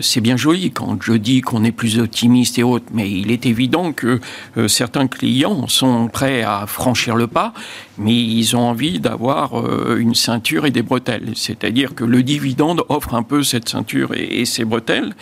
c'est 0.00 0.20
bien 0.20 0.36
joli 0.36 0.70
quand 0.70 0.98
je 1.02 1.12
dis 1.12 1.40
qu'on 1.40 1.64
est 1.64 1.72
plus 1.72 1.98
optimiste 1.98 2.58
et 2.58 2.62
autres, 2.62 2.86
mais 2.92 3.10
il 3.10 3.30
est 3.30 3.46
évident 3.46 3.92
que 3.92 4.20
certains 4.68 5.06
clients 5.06 5.66
sont 5.68 6.08
prêts 6.08 6.42
à 6.42 6.66
franchir 6.66 7.16
le 7.16 7.26
pas 7.26 7.52
mais 7.98 8.14
ils 8.14 8.56
ont 8.56 8.68
envie 8.68 9.00
d'avoir 9.00 9.58
euh, 9.58 9.96
une 9.98 10.14
ceinture 10.14 10.66
et 10.66 10.70
des 10.70 10.82
bretelles. 10.82 11.32
C'est-à-dire 11.34 11.94
que 11.94 12.04
le 12.04 12.22
dividende 12.22 12.82
offre 12.88 13.14
un 13.14 13.22
peu 13.22 13.42
cette 13.42 13.68
ceinture 13.68 14.12
et, 14.14 14.44
ces 14.44 14.64
bretelles, 14.64 15.14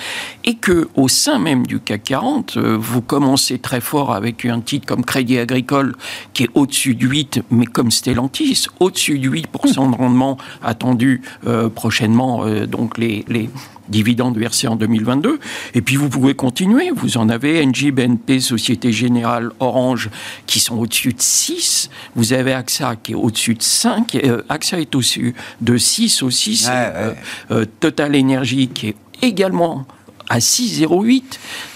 et 0.45 0.55
que 0.55 0.89
au 0.95 1.09
sein 1.09 1.39
même 1.39 1.67
du 1.67 1.81
CAC 1.81 2.03
40, 2.05 2.57
euh, 2.57 2.77
vous 2.79 3.01
commencez 3.01 3.59
très 3.59 3.81
fort 3.81 4.13
avec 4.13 4.45
un 4.45 4.61
titre 4.61 4.87
comme 4.87 5.05
Crédit 5.05 5.39
Agricole 5.39 5.95
qui 6.33 6.45
est 6.45 6.51
au-dessus 6.55 6.95
de 6.95 7.07
8, 7.07 7.43
mais 7.51 7.67
comme 7.67 7.91
Stellantis, 7.91 8.67
au-dessus 8.81 9.19
de 9.19 9.31
8% 9.31 9.91
de 9.91 9.97
rendement 9.97 10.39
attendu 10.63 11.23
euh, 11.47 11.69
prochainement, 11.69 12.45
donc 12.67 12.99
les, 12.99 13.25
les 13.29 13.49
dividendes 13.89 14.39
versés 14.39 14.69
en 14.69 14.77
2022. 14.77 15.39
Et 15.75 15.83
puis 15.83 15.97
vous 15.97 16.09
pouvez 16.09 16.35
continuer. 16.35 16.91
Vous 16.95 17.17
en 17.17 17.29
avez 17.29 17.65
NG, 17.65 17.91
BNP, 17.91 18.41
Société 18.41 18.93
Générale, 18.93 19.51
Orange 19.61 20.11
qui 20.47 20.61
sont 20.61 20.77
au-dessus 20.77 21.13
de 21.13 21.21
6. 21.21 21.91
Vous 22.17 22.33
avez 22.33 22.53
AXA 22.53 22.97
qui 22.97 23.13
est 23.13 23.17
au-dessus 23.17 23.55
de 23.55 23.63
5. 23.63 24.15
Euh, 24.15 24.43
AXA 24.49 24.81
est 24.81 24.95
au-dessus 24.95 25.35
de 25.61 25.77
6 25.77 26.23
aussi. 26.23 26.65
Euh, 26.69 27.13
euh, 27.51 27.65
Total 27.81 28.17
Energy 28.17 28.69
qui 28.69 28.89
est 28.89 28.97
également 29.23 29.87
à 30.29 30.39
6,08. 30.39 31.23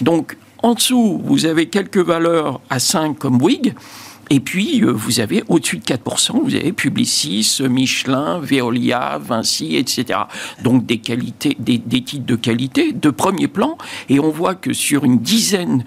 Donc 0.01 0.37
en 0.61 0.73
dessous, 0.73 1.21
vous 1.23 1.45
avez 1.45 1.67
quelques 1.67 1.97
valeurs 1.97 2.59
à 2.69 2.79
5 2.79 3.17
comme 3.17 3.37
Bouygues. 3.37 3.73
Et 4.29 4.39
puis, 4.39 4.81
euh, 4.83 4.91
vous 4.91 5.19
avez 5.19 5.43
au-dessus 5.47 5.77
de 5.77 5.83
4%, 5.83 6.41
vous 6.43 6.55
avez 6.55 6.71
Publicis, 6.71 7.59
Michelin, 7.69 8.39
Veolia, 8.39 9.17
Vinci, 9.17 9.75
etc. 9.75 10.19
Donc 10.63 10.85
des, 10.85 10.99
qualités, 10.99 11.55
des, 11.59 11.79
titres 11.79 12.25
de 12.25 12.35
qualité, 12.35 12.91
de 12.93 13.09
premier 13.09 13.47
plan. 13.47 13.77
Et 14.07 14.19
on 14.19 14.29
voit 14.29 14.55
que 14.55 14.73
sur 14.73 15.03
une 15.03 15.19
dizaine 15.19 15.83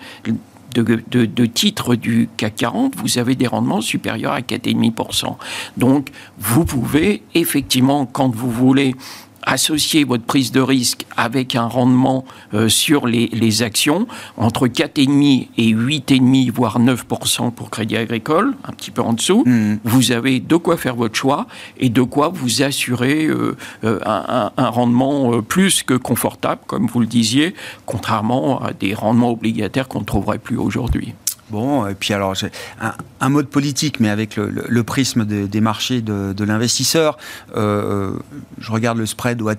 de, 0.75 1.47
titres 1.47 1.95
du 1.95 2.29
CAC 2.37 2.57
40, 2.57 2.97
vous 2.97 3.19
avez 3.19 3.35
des 3.35 3.47
rendements 3.47 3.81
supérieurs 3.81 4.33
à 4.33 4.41
4,5%. 4.41 5.37
Donc, 5.77 6.09
vous 6.39 6.65
pouvez 6.65 7.23
effectivement, 7.35 8.07
quand 8.07 8.35
vous 8.35 8.51
voulez 8.51 8.95
associer 9.43 10.05
votre 10.05 10.25
prise 10.25 10.53
de 10.53 10.61
risque 10.61 11.07
avec 11.17 11.55
un 11.55 11.67
rendement 11.67 12.25
euh, 12.55 12.69
sur 12.69 13.07
les, 13.07 13.29
les, 13.29 13.63
actions 13.63 14.07
entre 14.37 14.67
4,5 14.67 15.49
et 15.59 15.75
8,5 15.75 16.51
voire 16.53 16.81
9% 16.81 17.53
pour 17.53 17.71
Crédit 17.71 17.97
Agricole, 17.97 18.55
un 18.65 18.73
petit 18.73 18.91
peu 18.91 19.03
en 19.03 19.13
dessous, 19.13 19.45
mmh. 19.47 19.77
vous 19.85 20.13
avez 20.13 20.41
de 20.41 20.57
quoi 20.57 20.77
faire 20.77 20.97
votre 20.97 21.15
choix 21.15 21.47
et 21.79 21.89
de 21.89 22.03
quoi 22.03 22.29
vous 22.29 22.63
assurer 22.63 23.27
euh, 23.27 23.57
euh, 23.85 23.99
un, 24.05 24.51
un, 24.57 24.69
rendement 24.69 25.43
plus 25.43 25.83
que 25.83 25.95
confortable, 25.95 26.61
comme 26.67 26.87
vous 26.87 27.01
le 27.01 27.07
disiez, 27.07 27.55
contrairement 27.87 28.63
à 28.63 28.73
des 28.73 28.95
rendements 28.95 29.33
obligataires 29.33 29.89
qu'on 29.89 30.01
ne 30.01 30.05
trouverait 30.05 30.39
plus 30.39 30.57
aujourd'hui. 30.57 31.15
Bon, 31.53 31.87
et 31.87 31.95
puis 31.95 32.15
alors, 32.15 32.35
un, 32.81 32.95
un 33.21 33.29
mode 33.29 33.47
politique, 33.47 34.01
mais 34.01 34.09
avec 34.09 34.37
le, 34.37 34.83
prisme 34.85 35.27
des 35.27 35.61
marchés 35.61 36.01
de, 36.01 36.45
l'investisseur. 36.45 37.19
Euh, 37.55 38.15
je 38.59 38.73
regarde 38.73 38.97
le 38.97 39.05
spread 39.05 39.43
au 39.43 39.51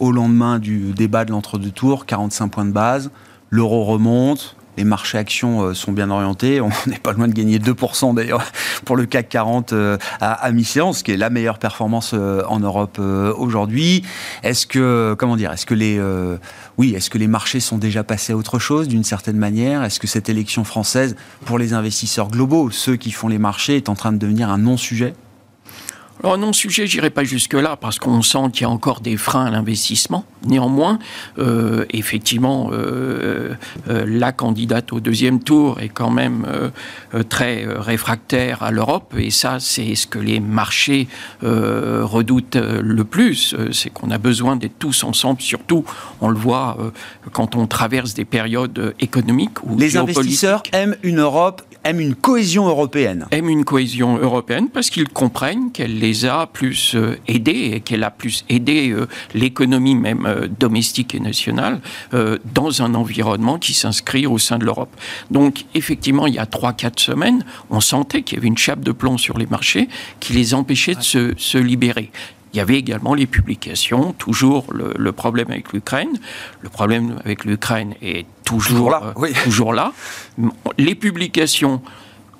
au 0.00 0.10
lendemain 0.10 0.58
du 0.58 0.92
débat 0.92 1.24
de 1.24 1.30
l'entre-deux 1.30 1.70
tours, 1.70 2.04
45 2.04 2.48
points 2.48 2.64
de 2.64 2.72
base. 2.72 3.12
L'euro 3.48 3.84
remonte, 3.84 4.56
les 4.76 4.84
marchés 4.84 5.18
actions 5.18 5.62
euh, 5.62 5.74
sont 5.74 5.92
bien 5.92 6.10
orientés. 6.10 6.60
On 6.60 6.70
n'est 6.86 6.98
pas 6.98 7.12
loin 7.12 7.28
de 7.28 7.32
gagner 7.32 7.58
2% 7.58 8.14
d'ailleurs 8.14 8.44
pour 8.84 8.96
le 8.96 9.06
CAC 9.06 9.28
40 9.28 9.72
euh, 9.72 9.98
à, 10.20 10.50
mi-séance, 10.52 10.98
ce 10.98 11.04
qui 11.04 11.12
est 11.12 11.16
la 11.16 11.30
meilleure 11.30 11.58
performance 11.58 12.12
euh, 12.14 12.42
en 12.48 12.60
Europe 12.60 12.98
aujourd'hui. 12.98 14.02
Est-ce 14.42 14.66
que, 14.66 15.14
comment 15.18 15.36
dire, 15.36 15.52
est-ce 15.52 15.66
que 15.66 15.74
les, 15.74 16.00
oui, 16.78 16.94
est-ce 16.94 17.10
que 17.10 17.18
les 17.18 17.26
marchés 17.26 17.60
sont 17.60 17.78
déjà 17.78 18.04
passés 18.04 18.32
à 18.32 18.36
autre 18.36 18.58
chose 18.58 18.88
d'une 18.88 19.04
certaine 19.04 19.36
manière? 19.36 19.82
Est-ce 19.82 20.00
que 20.00 20.06
cette 20.06 20.28
élection 20.28 20.64
française, 20.64 21.16
pour 21.44 21.58
les 21.58 21.72
investisseurs 21.72 22.28
globaux, 22.28 22.70
ceux 22.70 22.96
qui 22.96 23.10
font 23.10 23.28
les 23.28 23.38
marchés, 23.38 23.76
est 23.76 23.88
en 23.88 23.94
train 23.94 24.12
de 24.12 24.18
devenir 24.18 24.50
un 24.50 24.58
non-sujet? 24.58 25.14
Alors 26.22 26.36
non, 26.36 26.52
sujet, 26.52 26.86
j'irai 26.86 27.08
pas 27.08 27.24
jusque-là 27.24 27.76
parce 27.76 27.98
qu'on 27.98 28.20
sent 28.20 28.50
qu'il 28.52 28.62
y 28.62 28.64
a 28.64 28.70
encore 28.70 29.00
des 29.00 29.16
freins 29.16 29.46
à 29.46 29.50
l'investissement. 29.50 30.26
Néanmoins, 30.44 30.98
euh, 31.38 31.86
effectivement, 31.90 32.70
euh, 32.72 33.54
euh, 33.88 34.04
la 34.06 34.32
candidate 34.32 34.92
au 34.92 35.00
deuxième 35.00 35.42
tour 35.42 35.80
est 35.80 35.88
quand 35.88 36.10
même 36.10 36.46
très 37.28 37.64
réfractaire 37.66 38.62
à 38.62 38.70
l'Europe 38.70 39.14
et 39.16 39.30
ça, 39.30 39.60
c'est 39.60 39.94
ce 39.94 40.06
que 40.06 40.18
les 40.18 40.40
marchés 40.40 41.08
redoutent 41.42 42.56
le 42.56 43.04
plus. 43.04 43.54
C'est 43.72 43.90
qu'on 43.90 44.10
a 44.10 44.18
besoin 44.18 44.56
d'être 44.56 44.78
tous 44.78 45.04
ensemble. 45.04 45.40
Surtout, 45.40 45.84
on 46.20 46.28
le 46.28 46.38
voit 46.38 46.76
quand 47.32 47.56
on 47.56 47.66
traverse 47.66 48.14
des 48.14 48.24
périodes 48.24 48.94
économiques 49.00 49.62
ou 49.64 49.78
les 49.78 49.96
investisseurs 49.96 50.62
aiment 50.72 50.96
une 51.02 51.20
Europe 51.20 51.62
aiment 51.84 52.00
une 52.00 52.14
cohésion 52.14 52.66
européenne. 52.66 53.26
Aiment 53.30 53.48
une 53.48 53.64
cohésion 53.64 54.18
européenne 54.18 54.68
parce 54.68 54.90
qu'ils 54.90 55.08
comprennent 55.08 55.72
qu'elle 55.72 55.98
les 55.98 56.26
a 56.26 56.46
plus 56.46 56.94
euh, 56.94 57.16
aidés 57.26 57.72
et 57.74 57.80
qu'elle 57.80 58.04
a 58.04 58.10
plus 58.10 58.44
aidé 58.48 58.90
euh, 58.90 59.06
l'économie 59.34 59.94
même 59.94 60.26
euh, 60.26 60.48
domestique 60.48 61.14
et 61.14 61.20
nationale 61.20 61.80
dans 62.54 62.82
un 62.82 62.94
environnement 62.94 63.58
qui 63.58 63.74
s'inscrit 63.74 64.26
au 64.26 64.38
sein 64.38 64.58
de 64.58 64.64
l'Europe. 64.64 64.94
Donc 65.30 65.64
effectivement, 65.74 66.26
il 66.26 66.34
y 66.34 66.38
a 66.38 66.44
3-4 66.44 67.00
semaines, 67.00 67.44
on 67.70 67.80
sentait 67.80 68.22
qu'il 68.22 68.36
y 68.36 68.38
avait 68.40 68.48
une 68.48 68.58
chape 68.58 68.80
de 68.80 68.92
plomb 68.92 69.18
sur 69.18 69.38
les 69.38 69.46
marchés 69.46 69.88
qui 70.18 70.32
les 70.32 70.54
empêchait 70.54 70.94
de 70.94 71.02
se, 71.02 71.32
se 71.36 71.58
libérer. 71.58 72.10
Il 72.52 72.56
y 72.56 72.60
avait 72.60 72.76
également 72.76 73.14
les 73.14 73.26
publications, 73.26 74.12
toujours 74.12 74.66
le, 74.72 75.12
problème 75.12 75.50
avec 75.50 75.72
l'Ukraine. 75.72 76.18
Le 76.62 76.68
problème 76.68 77.20
avec 77.24 77.44
l'Ukraine 77.44 77.94
est 78.02 78.26
toujours, 78.44 78.90
là. 78.90 79.14
Euh, 79.16 79.28
toujours 79.44 79.72
là. 79.72 79.92
Les 80.78 80.94
publications 80.94 81.80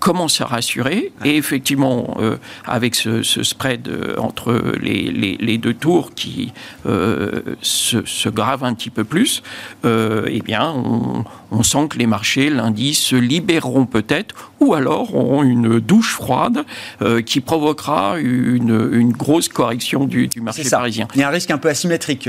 commence 0.01 0.41
à 0.41 0.47
rassurer. 0.47 1.13
Et 1.25 1.37
effectivement, 1.37 2.17
euh, 2.19 2.37
avec 2.67 2.97
ce, 2.97 3.23
spread 3.23 3.87
euh, 3.87 4.17
entre 4.17 4.75
les, 4.81 5.59
deux 5.59 5.75
tours 5.75 6.13
qui 6.15 6.53
euh, 6.87 7.43
se, 7.61 8.29
grave 8.29 8.65
un 8.65 8.75
petit 8.75 8.91
peu 8.91 9.05
plus, 9.05 9.43
eh 9.85 10.41
bien, 10.41 10.73
on, 10.73 11.25
sent 11.63 11.89
que 11.89 11.99
les 11.99 12.07
marchés 12.07 12.51
lundi 12.51 12.95
se 12.95 13.17
libéreront 13.17 13.87
peut-être, 13.87 14.35
ou 14.61 14.75
alors 14.75 15.15
auront 15.15 15.43
une 15.43 15.81
douche 15.81 16.13
froide 16.13 16.65
qui 17.25 17.41
provoquera 17.41 18.19
une, 18.19 19.13
grosse 19.13 19.49
correction 19.49 20.05
du, 20.05 20.29
marché 20.41 20.69
parisien. 20.69 21.09
Il 21.15 21.21
y 21.21 21.23
a 21.23 21.29
un 21.29 21.33
risque 21.33 21.51
un 21.51 21.59
peu 21.59 21.69
asymétrique. 21.69 22.29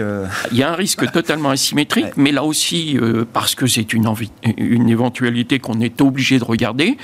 Il 0.52 0.58
y 0.58 0.64
a 0.64 0.72
un 0.72 0.76
risque 0.76 1.10
totalement 1.12 1.50
asymétrique, 1.50 2.18
mais 2.18 2.32
là 2.32 2.44
aussi, 2.44 2.98
parce 3.34 3.56
que 3.56 3.68
c'est 3.68 3.94
une, 3.94 4.08
une 4.58 4.90
éventualité 4.90 5.60
qu'on 5.60 5.80
est 5.82 6.02
obligé 6.02 6.40
de 6.40 6.44
regarder, 6.44 6.98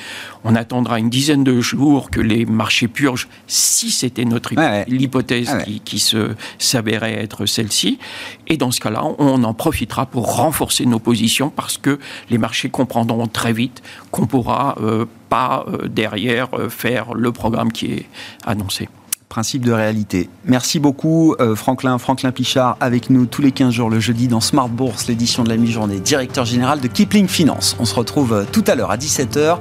on 0.44 0.56
attendra 0.56 1.00
une 1.00 1.10
dizaine 1.10 1.44
de 1.44 1.60
jours 1.60 2.10
que 2.10 2.22
les 2.22 2.46
marchés 2.46 2.88
purgent, 2.88 3.28
si 3.48 3.92
c'était 3.92 4.26
notre 4.26 4.54
hypothèse 4.88 5.50
ah 5.52 5.64
qui, 5.84 6.00
se 6.00 6.32
s'avérait 6.60 7.14
être 7.14 7.46
celle-ci. 7.46 8.00
Et 8.48 8.58
dans 8.58 8.72
ce 8.72 8.80
cas-là, 8.80 9.04
on 9.20 9.44
en 9.44 9.54
profitera 9.54 10.06
pour 10.06 10.36
renforcer 10.36 10.86
nos 10.86 11.00
positions 11.00 11.50
parce 11.50 11.78
que 11.78 12.00
les 12.30 12.38
marchés 12.38 12.70
comprendront 12.70 13.28
très 13.28 13.54
vite 13.54 13.82
qu'on 14.12 14.26
pourra 14.26 14.76
euh, 14.82 15.06
pas 15.30 15.66
euh, 15.68 15.88
derrière 15.88 16.48
euh, 16.54 16.70
faire 16.70 17.14
le 17.14 17.32
programme 17.32 17.72
qui 17.72 17.94
est 17.94 18.06
annoncé 18.46 18.90
principe 19.30 19.66
de 19.66 19.74
réalité. 19.74 20.30
Merci 20.46 20.80
beaucoup 20.80 21.36
Franklin, 21.56 21.98
Franklin 21.98 22.32
Pichard 22.32 22.78
avec 22.80 23.10
nous 23.10 23.26
tous 23.26 23.42
les 23.42 23.52
15 23.52 23.74
jours 23.74 23.90
le 23.90 24.00
jeudi 24.00 24.30
dans 24.30 24.40
Smart 24.40 24.70
Bourse, 24.70 25.08
l'édition 25.08 25.44
de 25.44 25.50
la 25.50 25.58
mi-journée, 25.58 26.00
directeur 26.00 26.46
général 26.46 26.80
de 26.80 26.88
Kipling 26.88 27.28
Finance. 27.28 27.76
On 27.78 27.84
se 27.84 27.94
retrouve 27.94 28.46
tout 28.54 28.64
à 28.68 28.76
l'heure 28.76 28.90
à 28.90 28.96
17h 28.96 29.60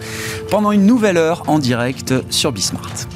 pendant 0.52 0.70
une 0.70 0.86
nouvelle 0.86 1.16
heure 1.16 1.42
en 1.48 1.58
direct 1.58 2.14
sur 2.30 2.52
Bismart. 2.52 3.08